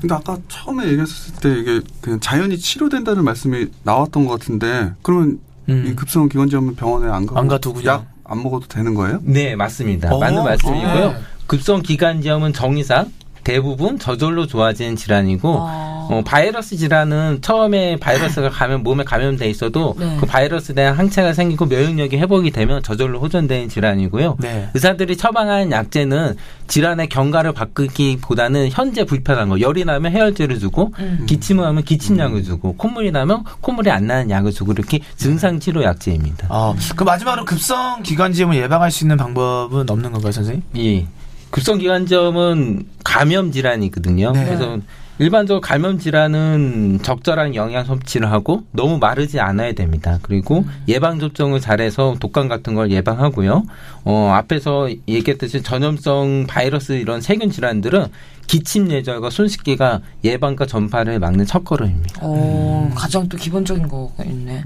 근데 0.00 0.14
아까 0.14 0.36
처음에 0.48 0.84
얘기했을 0.88 1.34
때 1.40 1.58
이게 1.58 1.80
그냥 2.00 2.20
자연히 2.20 2.58
치료된다는 2.58 3.24
말씀이 3.24 3.66
나왔던 3.84 4.26
것 4.26 4.38
같은데 4.38 4.92
그러면 5.02 5.38
음. 5.68 5.86
이 5.88 5.94
급성 5.94 6.28
기관지염은 6.28 6.74
병원에 6.76 7.06
안 7.10 7.26
가고 7.26 7.38
안 7.38 7.46
그냥. 7.48 8.04
약안 8.26 8.42
먹어도 8.42 8.66
되는 8.68 8.94
거예요? 8.94 9.20
네, 9.22 9.54
맞습니다. 9.54 10.12
어, 10.12 10.18
맞는 10.18 10.42
말씀이고요. 10.44 11.08
네. 11.12 11.16
급성 11.48 11.82
기관지염은 11.82 12.52
정의상 12.52 13.10
대부분 13.42 13.98
저절로 13.98 14.46
좋아지는 14.46 14.94
질환이고 14.96 15.56
아. 15.58 16.08
어, 16.10 16.22
바이러스 16.22 16.76
질환은 16.76 17.40
처음에 17.40 17.96
바이러스가 17.96 18.50
감염 18.50 18.82
몸에 18.82 19.04
감염돼 19.04 19.48
있어도 19.48 19.94
네. 19.98 20.18
그 20.20 20.26
바이러스에 20.26 20.74
대한 20.74 20.94
항체가 20.94 21.32
생기고 21.32 21.64
면역력이 21.66 22.18
회복이 22.18 22.50
되면 22.50 22.82
저절로 22.82 23.20
호전되는 23.20 23.70
질환이고요. 23.70 24.36
네. 24.40 24.68
의사들이 24.74 25.16
처방하는 25.16 25.72
약제는 25.72 26.36
질환의 26.66 27.08
경과를 27.08 27.52
바꾸기보다는 27.52 28.68
현재 28.70 29.04
불편한 29.04 29.48
거 29.48 29.60
열이 29.60 29.86
나면 29.86 30.12
해열제를 30.12 30.58
주고 30.58 30.92
음. 30.98 31.24
기침을 31.26 31.64
하면 31.64 31.82
기침약을 31.84 32.42
주고 32.42 32.76
콧물이 32.76 33.10
나면 33.12 33.44
콧물이 33.62 33.90
안 33.90 34.06
나는 34.06 34.28
약을 34.28 34.52
주고 34.52 34.72
이렇게 34.72 35.00
증상 35.16 35.58
치료 35.58 35.82
약제입니다. 35.82 36.48
어, 36.50 36.74
그 36.96 37.04
마지막으로 37.04 37.46
급성 37.46 38.02
기관지염을 38.02 38.56
예방할 38.56 38.90
수 38.90 39.04
있는 39.04 39.16
방법은 39.16 39.88
없는 39.88 40.12
건가요, 40.12 40.32
선생님? 40.32 40.62
예. 40.76 41.06
급성기관점은 41.50 42.86
감염 43.04 43.52
질환이거든요. 43.52 44.32
네. 44.32 44.44
그래서 44.44 44.78
일반적으로 45.18 45.60
감염 45.60 45.98
질환은 45.98 47.00
적절한 47.02 47.54
영양 47.54 47.84
섭취를 47.84 48.30
하고 48.30 48.62
너무 48.72 48.98
마르지 48.98 49.40
않아야 49.40 49.72
됩니다. 49.72 50.18
그리고 50.22 50.64
예방 50.86 51.18
접종을 51.18 51.60
잘해서 51.60 52.16
독감 52.20 52.48
같은 52.48 52.74
걸 52.74 52.90
예방하고요. 52.90 53.64
어, 54.04 54.32
앞에서 54.34 54.88
얘기했듯이 55.08 55.62
전염성 55.62 56.46
바이러스 56.48 56.92
이런 56.92 57.20
세균 57.20 57.50
질환들은 57.50 58.06
기침 58.46 58.90
예절과 58.90 59.28
손 59.30 59.46
씻기가 59.46 60.00
예방과 60.24 60.66
전파를 60.66 61.18
막는 61.18 61.44
첫걸음입니다. 61.44 62.26
오, 62.26 62.90
가장 62.94 63.28
또 63.28 63.36
기본적인 63.36 63.88
거가 63.88 64.24
있네. 64.24 64.64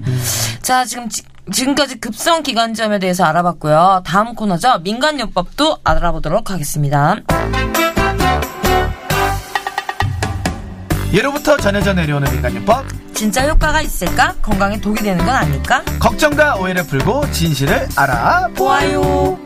자, 0.62 0.84
지금 0.84 1.08
지, 1.08 1.22
지금까지 1.50 1.98
급성 1.98 2.44
기관지염에 2.44 3.00
대해서 3.00 3.24
알아봤고요. 3.24 4.02
다음 4.06 4.34
코너죠. 4.34 4.78
민간요법도 4.84 5.78
알아보도록 5.82 6.52
하겠습니다. 6.52 7.16
예로부터 11.12 11.56
전해져 11.58 11.92
내려오는 11.92 12.30
민간요법 12.32 12.86
진짜 13.12 13.46
효과가 13.46 13.82
있을까? 13.82 14.34
건강에 14.40 14.80
독이 14.80 15.02
되는 15.02 15.24
건 15.24 15.34
아닐까? 15.34 15.84
걱정과 16.00 16.56
오해를 16.56 16.84
풀고 16.86 17.30
진실을 17.30 17.86
알아보아요. 17.94 19.38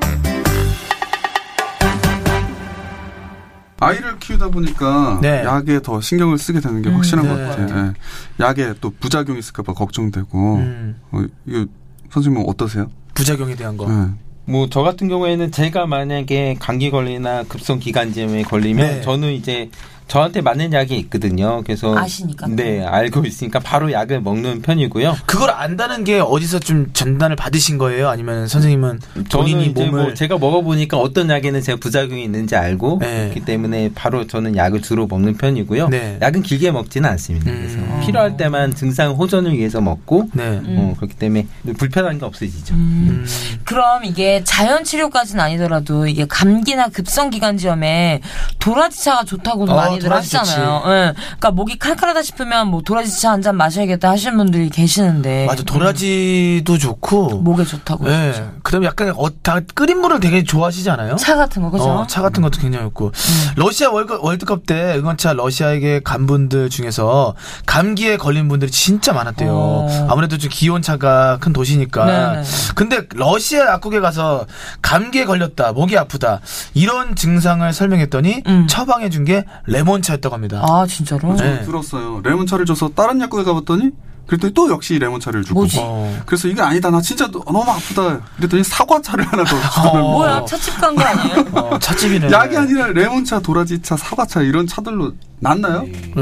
아이를 3.78 4.18
키우다 4.20 4.48
보니까 4.48 5.18
네. 5.20 5.42
약에 5.44 5.82
더 5.82 6.00
신경을 6.00 6.38
쓰게 6.38 6.60
되는 6.60 6.80
게 6.82 6.88
확실한 6.88 7.26
네. 7.26 7.34
것 7.34 7.48
같아요. 7.48 7.94
예. 8.40 8.42
약에 8.44 8.74
또 8.80 8.90
부작용이 8.98 9.38
있을까봐 9.40 9.74
걱정되고 9.74 10.54
음, 10.56 10.96
어, 11.10 11.22
이거 11.46 11.66
선생님은 12.10 12.48
어떠세요? 12.48 12.90
부작용에 13.12 13.54
대한 13.56 13.76
거. 13.76 13.86
예. 13.90 14.50
뭐저 14.50 14.82
같은 14.82 15.08
경우에는 15.08 15.50
제가 15.50 15.86
만약에 15.86 16.56
감기 16.58 16.90
걸리나 16.90 17.42
급성 17.44 17.78
기관지염에 17.80 18.44
걸리면 18.44 18.86
네. 18.86 19.00
저는 19.02 19.32
이제 19.32 19.68
저한테 20.08 20.40
맞는 20.40 20.72
약이 20.72 20.96
있거든요. 20.98 21.62
그래서 21.64 21.96
아시니까. 21.96 22.46
네 22.48 22.84
알고 22.84 23.24
있으니까 23.24 23.58
바로 23.58 23.90
약을 23.90 24.20
먹는 24.20 24.62
편이고요. 24.62 25.16
그걸 25.26 25.50
안다는 25.50 26.04
게 26.04 26.20
어디서 26.20 26.60
좀 26.60 26.90
전단을 26.92 27.34
받으신 27.34 27.76
거예요? 27.76 28.08
아니면 28.08 28.46
선생님은 28.46 29.00
저는 29.14 29.24
본인이 29.28 29.66
이제 29.66 29.84
몸을 29.84 30.02
뭐 30.04 30.14
제가 30.14 30.38
먹어보니까 30.38 30.96
어떤 30.98 31.28
약에는 31.28 31.60
제가 31.60 31.78
부작용이 31.80 32.22
있는지 32.22 32.54
알고 32.54 32.98
네. 33.00 33.22
그렇기 33.24 33.44
때문에 33.44 33.90
바로 33.94 34.26
저는 34.26 34.56
약을 34.56 34.80
주로 34.82 35.06
먹는 35.06 35.36
편이고요. 35.36 35.88
네. 35.88 36.18
약은 36.22 36.42
길게 36.42 36.70
먹지는 36.70 37.08
않습니다. 37.10 37.50
그래서 37.50 37.78
음. 37.78 38.00
필요할 38.04 38.36
때만 38.36 38.74
증상 38.74 39.12
호전을 39.12 39.56
위해서 39.56 39.80
먹고 39.80 40.28
네. 40.34 40.60
어, 40.64 40.94
그렇기 40.96 41.14
때문에 41.16 41.46
불편한 41.78 42.18
게 42.18 42.24
없어지죠. 42.24 42.74
음. 42.74 43.26
그럼 43.64 44.04
이게 44.04 44.44
자연 44.44 44.84
치료까지는 44.84 45.42
아니더라도 45.42 46.06
이게 46.06 46.26
감기나 46.26 46.88
급성 46.88 47.30
기관지염에 47.30 48.20
도라지차가 48.60 49.24
좋다고도 49.24 49.72
어, 49.72 49.76
많이 49.76 49.95
들 49.98 50.08
도라지 50.08 50.36
하시잖아요. 50.36 50.82
예. 50.86 51.12
그러니까 51.16 51.50
목이 51.50 51.78
칼칼하다 51.78 52.22
싶으면 52.22 52.68
뭐 52.68 52.82
도라지 52.82 53.10
차 53.20 53.30
한 53.30 53.42
잔 53.42 53.56
마셔야겠다 53.56 54.10
하시는 54.10 54.36
분들이 54.36 54.68
계시는데 54.70 55.46
맞아 55.46 55.62
도라지도 55.62 56.78
좋고 56.78 57.40
목에 57.40 57.64
좋다고. 57.64 58.04
네. 58.06 58.32
그다음 58.66 58.82
에 58.82 58.86
약간 58.88 59.10
어, 59.16 59.28
다 59.42 59.60
끓인 59.76 60.00
물을 60.00 60.18
되게 60.18 60.42
좋아하시지 60.42 60.90
않아요? 60.90 61.14
차 61.14 61.36
같은 61.36 61.62
거 61.62 61.70
그죠? 61.70 61.84
어, 61.84 62.06
차 62.08 62.20
같은 62.20 62.42
것도 62.42 62.60
굉장히 62.60 62.84
좋고 62.86 63.12
러시아 63.54 63.90
월드, 63.90 64.18
월드컵 64.20 64.66
때 64.66 64.96
응원차 64.98 65.34
러시아에게 65.34 66.00
간 66.02 66.26
분들 66.26 66.68
중에서 66.68 67.36
감기에 67.66 68.16
걸린 68.16 68.48
분들이 68.48 68.72
진짜 68.72 69.12
많았대요. 69.12 69.52
어. 69.54 70.06
아무래도 70.10 70.36
좀 70.36 70.50
기온차가 70.52 71.38
큰 71.40 71.52
도시니까. 71.52 72.06
네네. 72.06 72.42
근데 72.74 73.06
러시아 73.14 73.66
약국에 73.74 74.00
가서 74.00 74.46
감기에 74.82 75.26
걸렸다, 75.26 75.72
목이 75.72 75.96
아프다 75.96 76.40
이런 76.74 77.14
증상을 77.14 77.72
설명했더니 77.72 78.42
음. 78.48 78.66
처방해 78.66 79.08
준 79.10 79.26
게 79.26 79.44
레몬차였다고 79.66 80.34
합니다. 80.34 80.60
아 80.62 80.86
진짜로? 80.88 81.34
네. 81.36 81.62
들었어요. 81.64 82.20
레몬차를 82.24 82.64
줘서 82.64 82.88
다른 82.94 83.20
약국에 83.20 83.42
가봤더니 83.44 83.90
그랬더니 84.26 84.52
또 84.54 84.68
역시 84.70 84.98
레몬차를 84.98 85.44
주고. 85.44 85.60
뭐지? 85.60 85.78
어. 85.80 86.22
그래서 86.26 86.48
이게 86.48 86.60
아니다. 86.60 86.90
나 86.90 87.00
진짜 87.00 87.26
너- 87.30 87.42
너무 87.44 87.62
아프다. 87.62 88.20
그랬더니 88.36 88.64
사과차를 88.64 89.24
하나 89.24 89.44
더 89.44 89.56
주더라고요. 89.70 90.02
어. 90.02 90.12
뭐야 90.12 90.44
차집 90.44 90.80
간 90.80 90.94
거 90.96 91.02
아니에요? 91.04 91.44
어, 91.54 91.78
찻집이네. 91.78 92.30
약이 92.32 92.56
아니라 92.56 92.86
레몬차, 92.88 93.40
도라지차, 93.40 93.96
사과차 93.96 94.42
이런 94.42 94.66
차들로 94.66 95.12
낫나요? 95.38 95.82
네. 95.82 96.12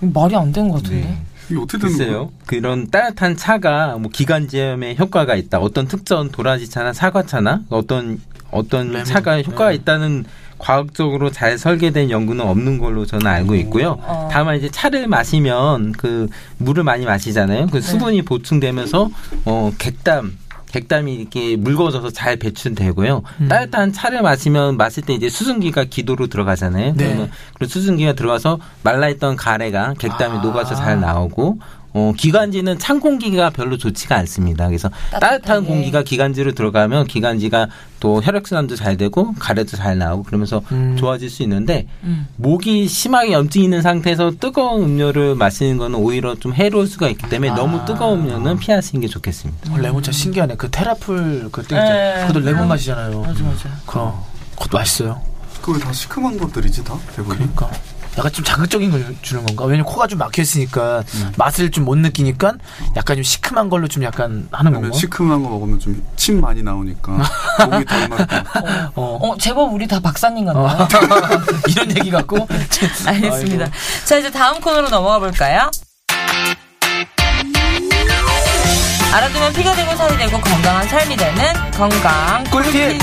말이 0.00 0.36
안 0.36 0.52
되는 0.52 0.68
것 0.70 0.82
같은데. 0.82 1.18
이게 1.50 1.58
어떻게 1.60 1.78
되는 1.78 1.96
거예요? 1.96 2.08
글쎄요. 2.08 2.32
그런 2.46 2.90
따뜻한 2.90 3.36
차가 3.36 3.96
뭐 3.98 4.10
기관지염에 4.12 4.96
효과가 4.98 5.34
있다. 5.34 5.58
어떤 5.58 5.88
특정 5.88 6.30
도라지차나 6.30 6.92
사과차나 6.92 7.62
어떤 7.70 8.20
어떤 8.50 8.88
레몬. 8.88 9.04
차가 9.04 9.40
효과가 9.42 9.70
네. 9.70 9.74
있다는 9.76 10.24
과학적으로 10.58 11.30
잘 11.30 11.58
설계된 11.58 12.10
연구는 12.10 12.44
없는 12.44 12.78
걸로 12.78 13.06
저는 13.06 13.26
알고 13.26 13.54
있고요. 13.56 13.98
어. 14.02 14.28
다만 14.30 14.56
이제 14.56 14.68
차를 14.68 15.06
마시면 15.06 15.92
그 15.92 16.28
물을 16.58 16.84
많이 16.84 17.04
마시잖아요. 17.06 17.68
그 17.68 17.80
수분이 17.80 18.22
보충되면서 18.22 19.08
어 19.44 19.72
객담 19.78 20.36
객담이 20.72 21.14
이렇게 21.14 21.56
묽어져서 21.56 22.10
잘 22.10 22.36
배출되고요. 22.36 23.22
따뜻한 23.48 23.92
차를 23.92 24.22
마시면 24.22 24.76
마실 24.76 25.02
때 25.02 25.14
이제 25.14 25.28
수증기가 25.28 25.84
기도로 25.84 26.26
들어가잖아요. 26.26 26.94
네. 26.94 27.06
그러면 27.06 27.30
그 27.58 27.66
수증기가 27.66 28.12
들어가서 28.12 28.58
말라있던 28.82 29.36
가래가 29.36 29.94
객담이 29.98 30.38
아. 30.38 30.42
녹아서 30.42 30.74
잘 30.74 31.00
나오고 31.00 31.58
어, 31.94 32.12
기관지는 32.16 32.78
찬 32.78 33.00
공기가 33.00 33.50
별로 33.50 33.78
좋지가 33.78 34.16
않습니다. 34.18 34.66
그래서 34.66 34.88
따뜻한 35.10 35.20
따뜻하게. 35.38 35.66
공기가 35.66 36.02
기관지로 36.02 36.52
들어가면 36.52 37.06
기관지가 37.06 37.68
또 38.00 38.20
혈액순환도 38.22 38.76
잘 38.76 38.96
되고 38.96 39.32
가래도 39.38 39.76
잘 39.76 39.98
나오고 39.98 40.24
그러면서 40.24 40.62
음. 40.70 40.96
좋아질 40.98 41.30
수 41.30 41.42
있는데 41.42 41.86
음. 42.04 42.28
목이 42.36 42.86
심하게 42.88 43.32
염증이 43.32 43.64
있는 43.64 43.82
상태에서 43.82 44.32
뜨거운 44.38 44.82
음료를 44.84 45.34
마시는 45.34 45.78
거는 45.78 45.98
오히려 45.98 46.34
좀 46.34 46.52
해로울 46.52 46.86
수가 46.86 47.08
있기 47.08 47.28
때문에 47.28 47.50
아. 47.50 47.54
너무 47.54 47.84
뜨거운 47.86 48.20
음료는 48.20 48.58
피하시는 48.58 49.00
게 49.00 49.08
좋겠습니다. 49.08 49.72
어, 49.72 49.78
레몬차 49.78 50.12
신기하네. 50.12 50.54
그 50.56 50.70
테라풀 50.70 51.48
그때 51.50 51.74
네. 51.76 52.26
그것도 52.26 52.44
레몬 52.44 52.68
맛이잖아요. 52.68 53.20
맞아 53.22 53.42
맞아. 53.42 53.68
그럼 53.86 54.14
그것도 54.52 54.76
맛있어요. 54.78 55.20
그거 55.62 55.78
다 55.78 55.92
시큼한 55.92 56.38
것들이지 56.38 56.84
다 56.84 56.96
대부분. 57.16 57.36
그러니까 57.36 57.70
약간 58.18 58.32
좀 58.32 58.44
자극적인 58.44 58.90
걸 58.90 59.16
주는 59.22 59.46
건가? 59.46 59.64
왜냐면 59.64 59.86
코가 59.86 60.06
좀 60.08 60.18
막혀 60.18 60.42
있으니까 60.42 61.02
맛을 61.36 61.70
좀 61.70 61.84
못 61.88 61.96
느끼니까 61.96 62.54
약간 62.96 63.16
좀 63.16 63.22
시큼한 63.22 63.70
걸로 63.70 63.86
좀 63.88 64.02
약간 64.02 64.48
하는 64.52 64.72
건가? 64.72 64.90
시큼한 64.92 65.42
거 65.42 65.48
먹으면 65.48 65.78
좀 65.78 66.02
침 66.16 66.40
많이 66.40 66.62
나오니까 66.62 67.12
목이 67.70 67.84
덜 67.86 68.08
마르고. 68.08 68.34
어. 69.00 69.18
어 69.22 69.36
제법 69.38 69.72
우리 69.72 69.86
다 69.86 70.00
박사님 70.00 70.44
같네요. 70.44 70.64
어. 70.66 70.88
이런 71.70 71.90
얘기 71.96 72.10
같고 72.10 72.46
알겠습니다. 73.06 73.64
아이고. 73.64 73.76
자 74.04 74.16
이제 74.18 74.30
다음 74.30 74.60
코너로 74.60 74.88
넘어가 74.90 75.18
볼까요? 75.20 75.70
알아두면 79.14 79.52
피가 79.54 79.74
되고 79.74 79.96
살이 79.96 80.16
되고 80.18 80.38
건강한 80.40 80.86
삶이 80.88 81.16
되는 81.16 81.70
건강 81.72 82.44
꿀팁. 82.50 82.98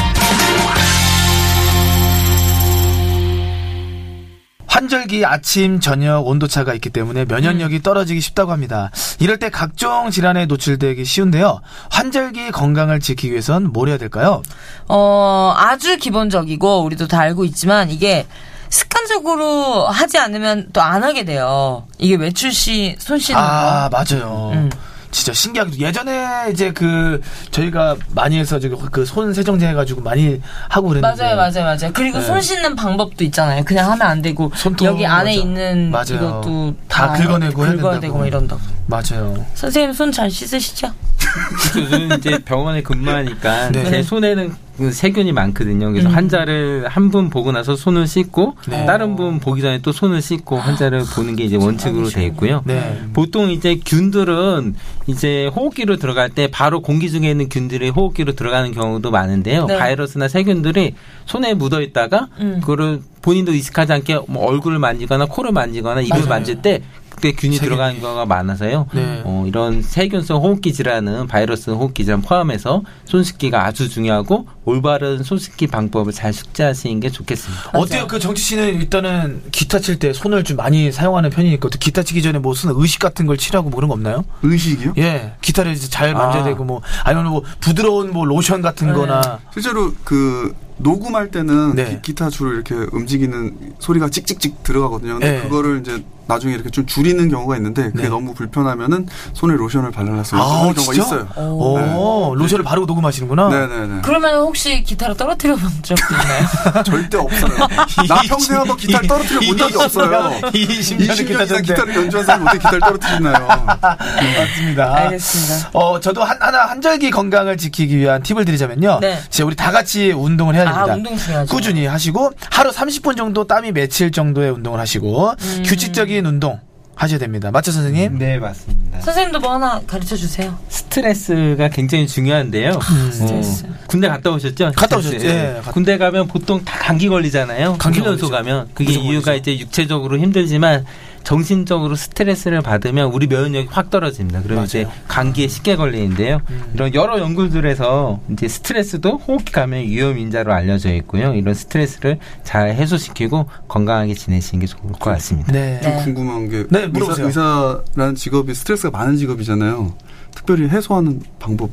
환절기 4.79 5.25
아침 5.25 5.79
저녁 5.79 6.27
온도차가 6.27 6.73
있기 6.73 6.89
때문에 6.89 7.23
면역력이 7.23 7.81
떨어지기 7.81 8.19
쉽다고 8.19 8.51
합니다. 8.51 8.91
이럴 9.19 9.37
때 9.39 9.49
각종 9.49 10.11
질환에 10.11 10.47
노출되기 10.47 11.05
쉬운데요. 11.05 11.61
환절기 11.89 12.51
건강을 12.51 12.99
지키기 12.99 13.31
위해선 13.31 13.71
뭘 13.71 13.87
해야 13.87 13.97
될까요? 13.97 14.41
어, 14.89 15.53
아주 15.55 15.95
기본적이고, 15.95 16.83
우리도 16.83 17.07
다 17.07 17.21
알고 17.21 17.45
있지만, 17.45 17.89
이게 17.89 18.27
습관적으로 18.69 19.87
하지 19.87 20.17
않으면 20.17 20.67
또 20.73 20.81
안 20.81 21.03
하게 21.05 21.23
돼요. 21.23 21.87
이게 21.97 22.15
외출 22.15 22.51
시 22.51 22.97
손 22.99 23.17
씻는 23.17 23.39
아 23.39 23.87
거. 23.89 23.97
맞아요. 23.97 24.51
음. 24.55 24.69
진짜 25.15 25.31
신기하게 25.31 25.77
예전에 25.79 26.49
이제 26.51 26.71
그 26.73 27.21
저희가 27.51 27.95
많이 28.13 28.37
해서 28.37 28.59
그손 28.91 29.33
세정제 29.33 29.65
해가지고 29.69 30.01
많이 30.01 30.41
하고 30.67 30.89
그랬는데 30.89 31.23
맞아요, 31.23 31.35
맞아요, 31.37 31.63
맞아요. 31.63 31.91
그리고 31.93 32.17
네. 32.19 32.25
손 32.25 32.41
씻는 32.41 32.75
방법도 32.75 33.23
있잖아요. 33.23 33.63
그냥 33.63 33.89
하면 33.91 34.01
안 34.05 34.21
되고, 34.21 34.51
손톱, 34.53 34.85
여기 34.87 35.05
안에 35.05 35.29
맞아. 35.37 35.41
있는 35.41 35.89
맞아요. 35.91 36.15
이것도 36.15 36.75
다 36.89 37.13
긁어내고 37.13 37.65
해야 37.65 37.71
긁어야 37.75 37.91
된다고. 37.93 37.99
되고 38.01 38.17
뭐 38.17 38.25
이런다고. 38.25 38.61
맞아요. 38.87 39.45
선생님 39.53 39.93
손 39.93 40.11
잘 40.11 40.29
씻으시죠? 40.29 40.91
저는 41.73 42.17
이제 42.19 42.37
병원에 42.39 42.81
근무하니까 42.81 43.69
네. 43.71 43.89
제 43.89 44.03
손에는 44.03 44.49
그 44.49 44.55
세균이 44.91 45.31
많거든요. 45.31 45.91
그래서 45.91 46.09
음. 46.09 46.15
환자를 46.15 46.87
한 46.89 47.05
분 47.05 47.29
보고 47.29 47.51
나서 47.51 47.75
손을 47.75 48.07
씻고 48.07 48.55
네. 48.67 48.85
다른 48.85 49.15
분 49.15 49.39
보기 49.39 49.61
전에 49.61 49.79
또 49.83 49.91
손을 49.91 50.21
씻고 50.21 50.57
환자를 50.57 51.03
보는 51.15 51.35
게 51.35 51.43
이제 51.43 51.55
원칙으로 51.55 52.09
돼 52.09 52.25
있고요. 52.25 52.61
네. 52.65 52.99
보통 53.13 53.51
이제 53.51 53.79
균들은 53.85 54.75
이제 55.07 55.47
호흡기로 55.55 55.97
들어갈 55.97 56.29
때 56.29 56.47
바로 56.47 56.81
공기 56.81 57.09
중에 57.11 57.29
있는 57.29 57.47
균들이 57.47 57.89
호흡기로 57.89 58.33
들어가는 58.33 58.71
경우도 58.71 59.11
많은데요. 59.11 59.65
네. 59.67 59.77
바이러스나 59.77 60.27
세균들이 60.27 60.95
손에 61.25 61.53
묻어 61.53 61.81
있다가 61.81 62.27
음. 62.39 62.57
그거를 62.59 63.01
본인도 63.21 63.53
익숙하지 63.53 63.93
않게 63.93 64.19
뭐 64.27 64.45
얼굴을 64.45 64.79
만지거나 64.79 65.25
코를 65.25 65.51
만지거나 65.51 66.01
입을 66.01 66.09
맞아요. 66.17 66.27
만질 66.29 66.61
때그 66.61 66.83
때 67.15 67.31
균이 67.31 67.55
세균이. 67.55 67.59
들어가는 67.69 67.99
경우가 68.01 68.25
많아서요. 68.25 68.87
네. 68.93 69.21
어, 69.25 69.45
이런 69.47 69.81
세균성 69.81 70.41
호흡기 70.41 70.73
질환은 70.73 71.27
바이러스 71.27 71.69
호흡기 71.71 72.03
질환 72.05 72.21
포함해서 72.21 72.83
손 73.05 73.23
씻기가 73.23 73.65
아주 73.65 73.89
중요하고 73.89 74.47
올바른 74.65 75.23
손 75.23 75.37
씻기 75.37 75.67
방법을 75.67 76.11
잘 76.13 76.33
숙지하시는 76.33 76.99
게 76.99 77.09
좋겠습니다. 77.09 77.71
어때요? 77.73 78.07
그 78.07 78.19
정치 78.19 78.43
씨는 78.43 78.75
일단은 78.75 79.41
기타 79.51 79.79
칠 79.79 79.99
때 79.99 80.11
손을 80.13 80.43
좀 80.43 80.57
많이 80.57 80.91
사용하는 80.91 81.29
편이니까 81.29 81.69
기타 81.79 82.03
치기 82.03 82.21
전에 82.21 82.39
무슨 82.39 82.71
의식 82.75 82.99
같은 82.99 83.25
걸 83.25 83.37
칠하고 83.37 83.69
뭐 83.69 83.77
그런 83.77 83.87
거 83.87 83.93
없나요? 83.93 84.25
의식이요? 84.43 84.93
예, 84.97 85.33
기타를 85.41 85.71
이제 85.71 85.87
잘 85.89 86.09
아. 86.15 86.19
만져야 86.19 86.43
되고 86.43 86.63
뭐 86.63 86.81
아니면 87.03 87.31
뭐 87.31 87.43
부드러운 87.61 88.11
뭐 88.11 88.25
로션 88.25 88.61
같은 88.61 88.91
거나 88.93 89.39
실제로 89.53 89.93
그 90.03 90.53
녹음할 90.77 91.31
때는 91.31 91.75
네. 91.75 91.99
기, 92.01 92.13
타 92.15 92.29
주로 92.29 92.53
이렇게 92.53 92.75
움직이는 92.91 93.75
소리가 93.79 94.09
찍찍찍 94.09 94.63
들어가거든요. 94.63 95.13
근데 95.13 95.31
네. 95.31 95.41
그거를 95.41 95.79
이제 95.81 96.03
나중에 96.27 96.53
이렇게 96.55 96.69
좀 96.69 96.85
줄이는 96.85 97.29
경우가 97.29 97.55
있는데 97.57 97.91
그게 97.91 98.03
네. 98.03 98.09
너무 98.09 98.33
불편하면은 98.33 99.07
손에 99.33 99.53
로션을 99.55 99.91
발라놨어요. 99.91 100.41
아, 100.41 100.61
그런 100.61 100.73
경우가 100.73 100.93
진짜? 100.93 101.07
있어요. 101.07 101.27
오, 101.53 102.33
로션을 102.35 102.63
바르고 102.63 102.87
녹음하시는구나. 102.87 103.49
네네네. 103.49 104.01
그러면 104.03 104.39
혹시 104.39 104.81
기타를 104.83 105.15
떨어뜨려 105.15 105.55
본 105.55 105.69
적도 105.83 106.15
있나요? 106.15 106.45
절대 106.83 107.17
없어요. 107.17 107.67
나 108.09 108.21
평생 108.27 108.59
한번 108.59 108.75
기타를 108.75 109.07
떨어뜨려 109.07 109.39
본 109.39 109.57
적이 109.57 109.75
없어요. 109.77 110.39
20년 110.41 111.09
20년 111.09 111.27
기타 111.27 111.43
이상. 111.43 111.61
기타를 111.61 111.95
연주한 111.95 112.25
사람이 112.25 112.43
어떻게 112.45 112.57
기타를 112.57 112.79
떨어뜨리나요? 112.79 113.47
맞습니다. 113.79 114.95
알겠습니다. 114.95 115.69
어, 115.73 115.99
저도 115.99 116.23
한, 116.23 116.37
하나 116.41 116.65
한절기 116.65 117.11
건강을 117.11 117.57
지키기 117.57 117.97
위한 117.97 118.23
팁을 118.23 118.45
드리자면요. 118.45 118.99
네. 118.99 119.19
이제 119.27 119.43
우리 119.43 119.55
다 119.55 119.71
같이 119.71 120.11
운동을 120.11 120.55
해야 120.55 120.64
됩니다. 120.73 120.91
아, 120.91 120.95
운동 120.95 121.17
중요하죠. 121.17 121.53
꾸준히 121.53 121.85
하시고 121.85 122.31
하루 122.51 122.71
30분 122.71 123.17
정도 123.17 123.45
땀이 123.45 123.71
맺힐 123.71 124.11
정도의 124.11 124.51
운동을 124.51 124.79
하시고 124.79 125.29
음. 125.31 125.63
규칙적인 125.65 126.25
운동 126.25 126.59
하셔야 126.95 127.19
됩니다. 127.19 127.51
맞죠, 127.51 127.71
선생님? 127.71 128.17
네, 128.17 128.37
맞습니다. 128.39 129.01
선생님도 129.01 129.39
뭐 129.41 129.53
하나 129.53 129.81
가르쳐 129.85 130.15
주세요. 130.15 130.57
스트레스가 130.69 131.67
굉장히 131.69 132.07
중요한데요. 132.07 132.71
음. 132.71 133.11
스트레스. 133.11 133.65
어, 133.65 133.69
군대 133.87 134.07
갔다 134.07 134.31
오셨죠? 134.31 134.71
갔다. 134.75 134.97
오셨죠. 134.97 135.25
예, 135.27 135.59
갔- 135.63 135.71
군대 135.73 135.97
가면 135.97 136.27
보통 136.27 136.63
다 136.63 136.79
감기 136.79 137.09
걸리잖아요. 137.09 137.75
감기 137.77 137.99
걸리죠. 137.99 138.29
가면 138.29 138.69
그게 138.73 138.93
이유가 138.93 139.31
걸리죠. 139.31 139.51
이제 139.51 139.59
육체적으로 139.61 140.17
힘들지만 140.17 140.85
정신적으로 141.25 141.95
스트레스를 141.95 142.61
받으면 142.61 143.07
우리 143.11 143.25
면역력이 143.25 143.69
확 143.71 143.89
떨어집니다. 143.89 144.43
그러면 144.43 144.65
이제 144.65 144.83
맞아요. 144.83 144.95
음. 144.95 145.03
감기에 145.07 145.47
쉽게 145.47 145.75
걸리는데요. 145.75 146.39
이런 146.75 146.93
여러 146.93 147.17
연구들에서 147.19 148.19
이제 148.31 148.47
스트레스도 148.47 149.17
호흡기 149.17 149.51
감염 149.51 149.79
위험 149.81 150.19
인자로 150.19 150.53
알려져 150.53 150.93
있고요. 150.93 151.33
이런 151.33 151.55
스트레스를 151.55 152.19
잘 152.43 152.75
해소시키고 152.75 153.47
건강하게 153.67 154.13
지내시는 154.13 154.59
게 154.61 154.67
좋을 154.67 154.91
것 154.93 154.99
같습니다. 154.99 155.51
네. 155.51 155.79
네. 155.81 155.95
궁금한 156.03 156.47
게 156.47 156.65
네, 156.69 156.84
물어보세요. 156.87 157.27
의사, 157.27 157.41
의사 157.41 157.79
라는 157.95 158.15
직업이 158.15 158.53
스트레스가 158.53 158.97
많은 158.97 159.17
직업이잖아요. 159.17 159.93
특별히 160.33 160.67
해소하는 160.69 161.21
방법. 161.39 161.71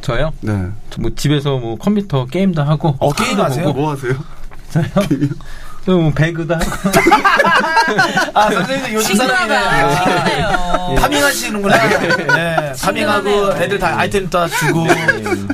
저요? 0.00 0.32
네. 0.40 0.52
뭐 0.98 1.10
집에서 1.16 1.56
뭐 1.58 1.76
컴퓨터 1.76 2.26
게임도 2.26 2.62
하고 2.62 2.94
어, 2.98 3.12
게임 3.12 3.40
하세요? 3.40 3.64
보고, 3.66 3.80
뭐 3.80 3.92
하세요? 3.92 4.14
뭐 5.86 6.12
배그도 6.12 6.54
하고 6.54 6.64
아, 8.34 8.50
선생님 8.50 8.94
요즘 8.94 9.14
친근하다. 9.16 10.04
친근해요. 10.04 10.94
farming하시는구나. 10.98 11.76
네, 12.36 12.72
farming하고 12.82 13.52
애들 13.54 13.78
다 13.78 13.98
아이템 13.98 14.28
다 14.28 14.46
주고, 14.48 14.84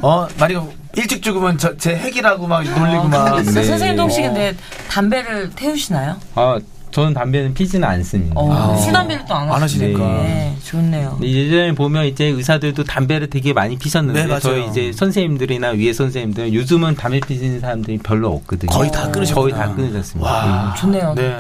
어, 0.03 0.27
만약 0.39 0.69
일찍 0.97 1.23
죽으면 1.23 1.59
저, 1.59 1.77
제 1.77 1.95
핵이라고 1.97 2.47
막 2.47 2.63
놀리고 2.65 3.09
막. 3.09 3.37
근데 3.37 3.53
네. 3.53 3.63
선생님도 3.65 4.03
혹시 4.03 4.23
근데 4.23 4.55
담배를 4.91 5.51
태우시나요? 5.51 6.17
아, 6.35 6.59
저는 6.93 7.15
담배는 7.15 7.55
피지는 7.55 7.89
않습니다. 7.89 8.35
어, 8.37 8.53
아. 8.53 8.77
술 8.77 8.93
담배를 8.93 9.25
또 9.27 9.35
안. 9.35 9.49
하시니까. 9.51 9.99
네, 9.99 10.57
좋네요. 10.65 11.19
예전에 11.23 11.73
보면 11.73 12.05
이제 12.05 12.27
의사들도 12.27 12.85
담배를 12.85 13.29
되게 13.31 13.53
많이 13.53 13.77
피셨는데 13.77 14.27
네. 14.27 14.39
저희 14.41 14.69
이제 14.69 14.93
선생님들이나 14.93 15.71
위에 15.71 15.93
선생님들은 15.93 16.53
요즘은 16.53 16.97
담배 16.97 17.21
피시는 17.21 17.61
사람들이 17.61 17.99
별로 17.99 18.31
없거든요. 18.35 18.71
거의 18.71 18.91
다 18.91 19.11
끊으셨구나. 19.11 19.41
거의 19.43 19.53
다 19.55 19.75
끊으셨습니다. 19.75 20.31
와. 20.31 20.75
좋네요. 20.79 21.15
네. 21.15 21.39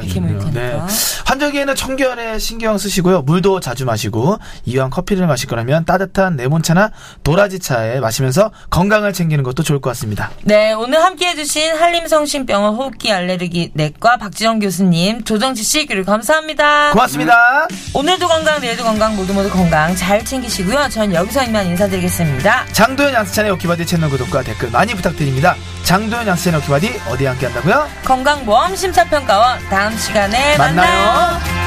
네. 0.52 0.80
환절기에는 1.26 1.74
청결에 1.74 2.38
신경 2.38 2.78
쓰시고요. 2.78 3.22
물도 3.22 3.60
자주 3.60 3.84
마시고 3.84 4.38
이왕 4.64 4.90
커피를 4.90 5.26
마실 5.26 5.48
거라면 5.48 5.84
따뜻한 5.84 6.36
레몬차나 6.36 6.90
도라지차에 7.24 8.00
마시면서 8.00 8.50
건강을 8.70 9.12
챙기는 9.12 9.44
것도 9.44 9.62
좋을 9.62 9.80
것 9.80 9.90
같습니다. 9.90 10.30
네, 10.44 10.72
오늘 10.72 11.02
함께 11.02 11.28
해 11.28 11.34
주신 11.34 11.74
한림성심병원 11.76 12.74
호흡기 12.76 13.12
알레르기 13.12 13.72
내과 13.74 14.16
박지영 14.16 14.60
교수님, 14.60 15.24
조 15.24 15.38
정치 15.42 15.62
씨, 15.62 15.84
그리고 15.86 16.10
감사합니다. 16.10 16.92
고맙습니다. 16.92 17.68
오늘도 17.92 18.28
건강, 18.28 18.60
내일도 18.60 18.84
건강, 18.84 19.14
모두 19.16 19.34
모두 19.34 19.50
건강 19.50 19.94
잘 19.96 20.24
챙기시고요. 20.24 20.88
전 20.88 21.12
여기서 21.12 21.42
이만 21.42 21.66
인사드리겠습니다. 21.66 22.66
장도연 22.72 23.12
양세찬의 23.12 23.50
오키바디 23.52 23.84
채널 23.84 24.08
구독과 24.08 24.42
댓글 24.44 24.70
많이 24.70 24.94
부탁드립니다. 24.94 25.56
장도연 25.82 26.26
양세찬의 26.26 26.60
오키바디 26.60 27.00
어디 27.08 27.26
함께 27.26 27.46
한다고요? 27.46 27.88
건강보험 28.04 28.76
심사평가원 28.76 29.68
다음 29.68 29.96
시간에 29.98 30.56
만나요. 30.56 31.12
만나요. 31.12 31.61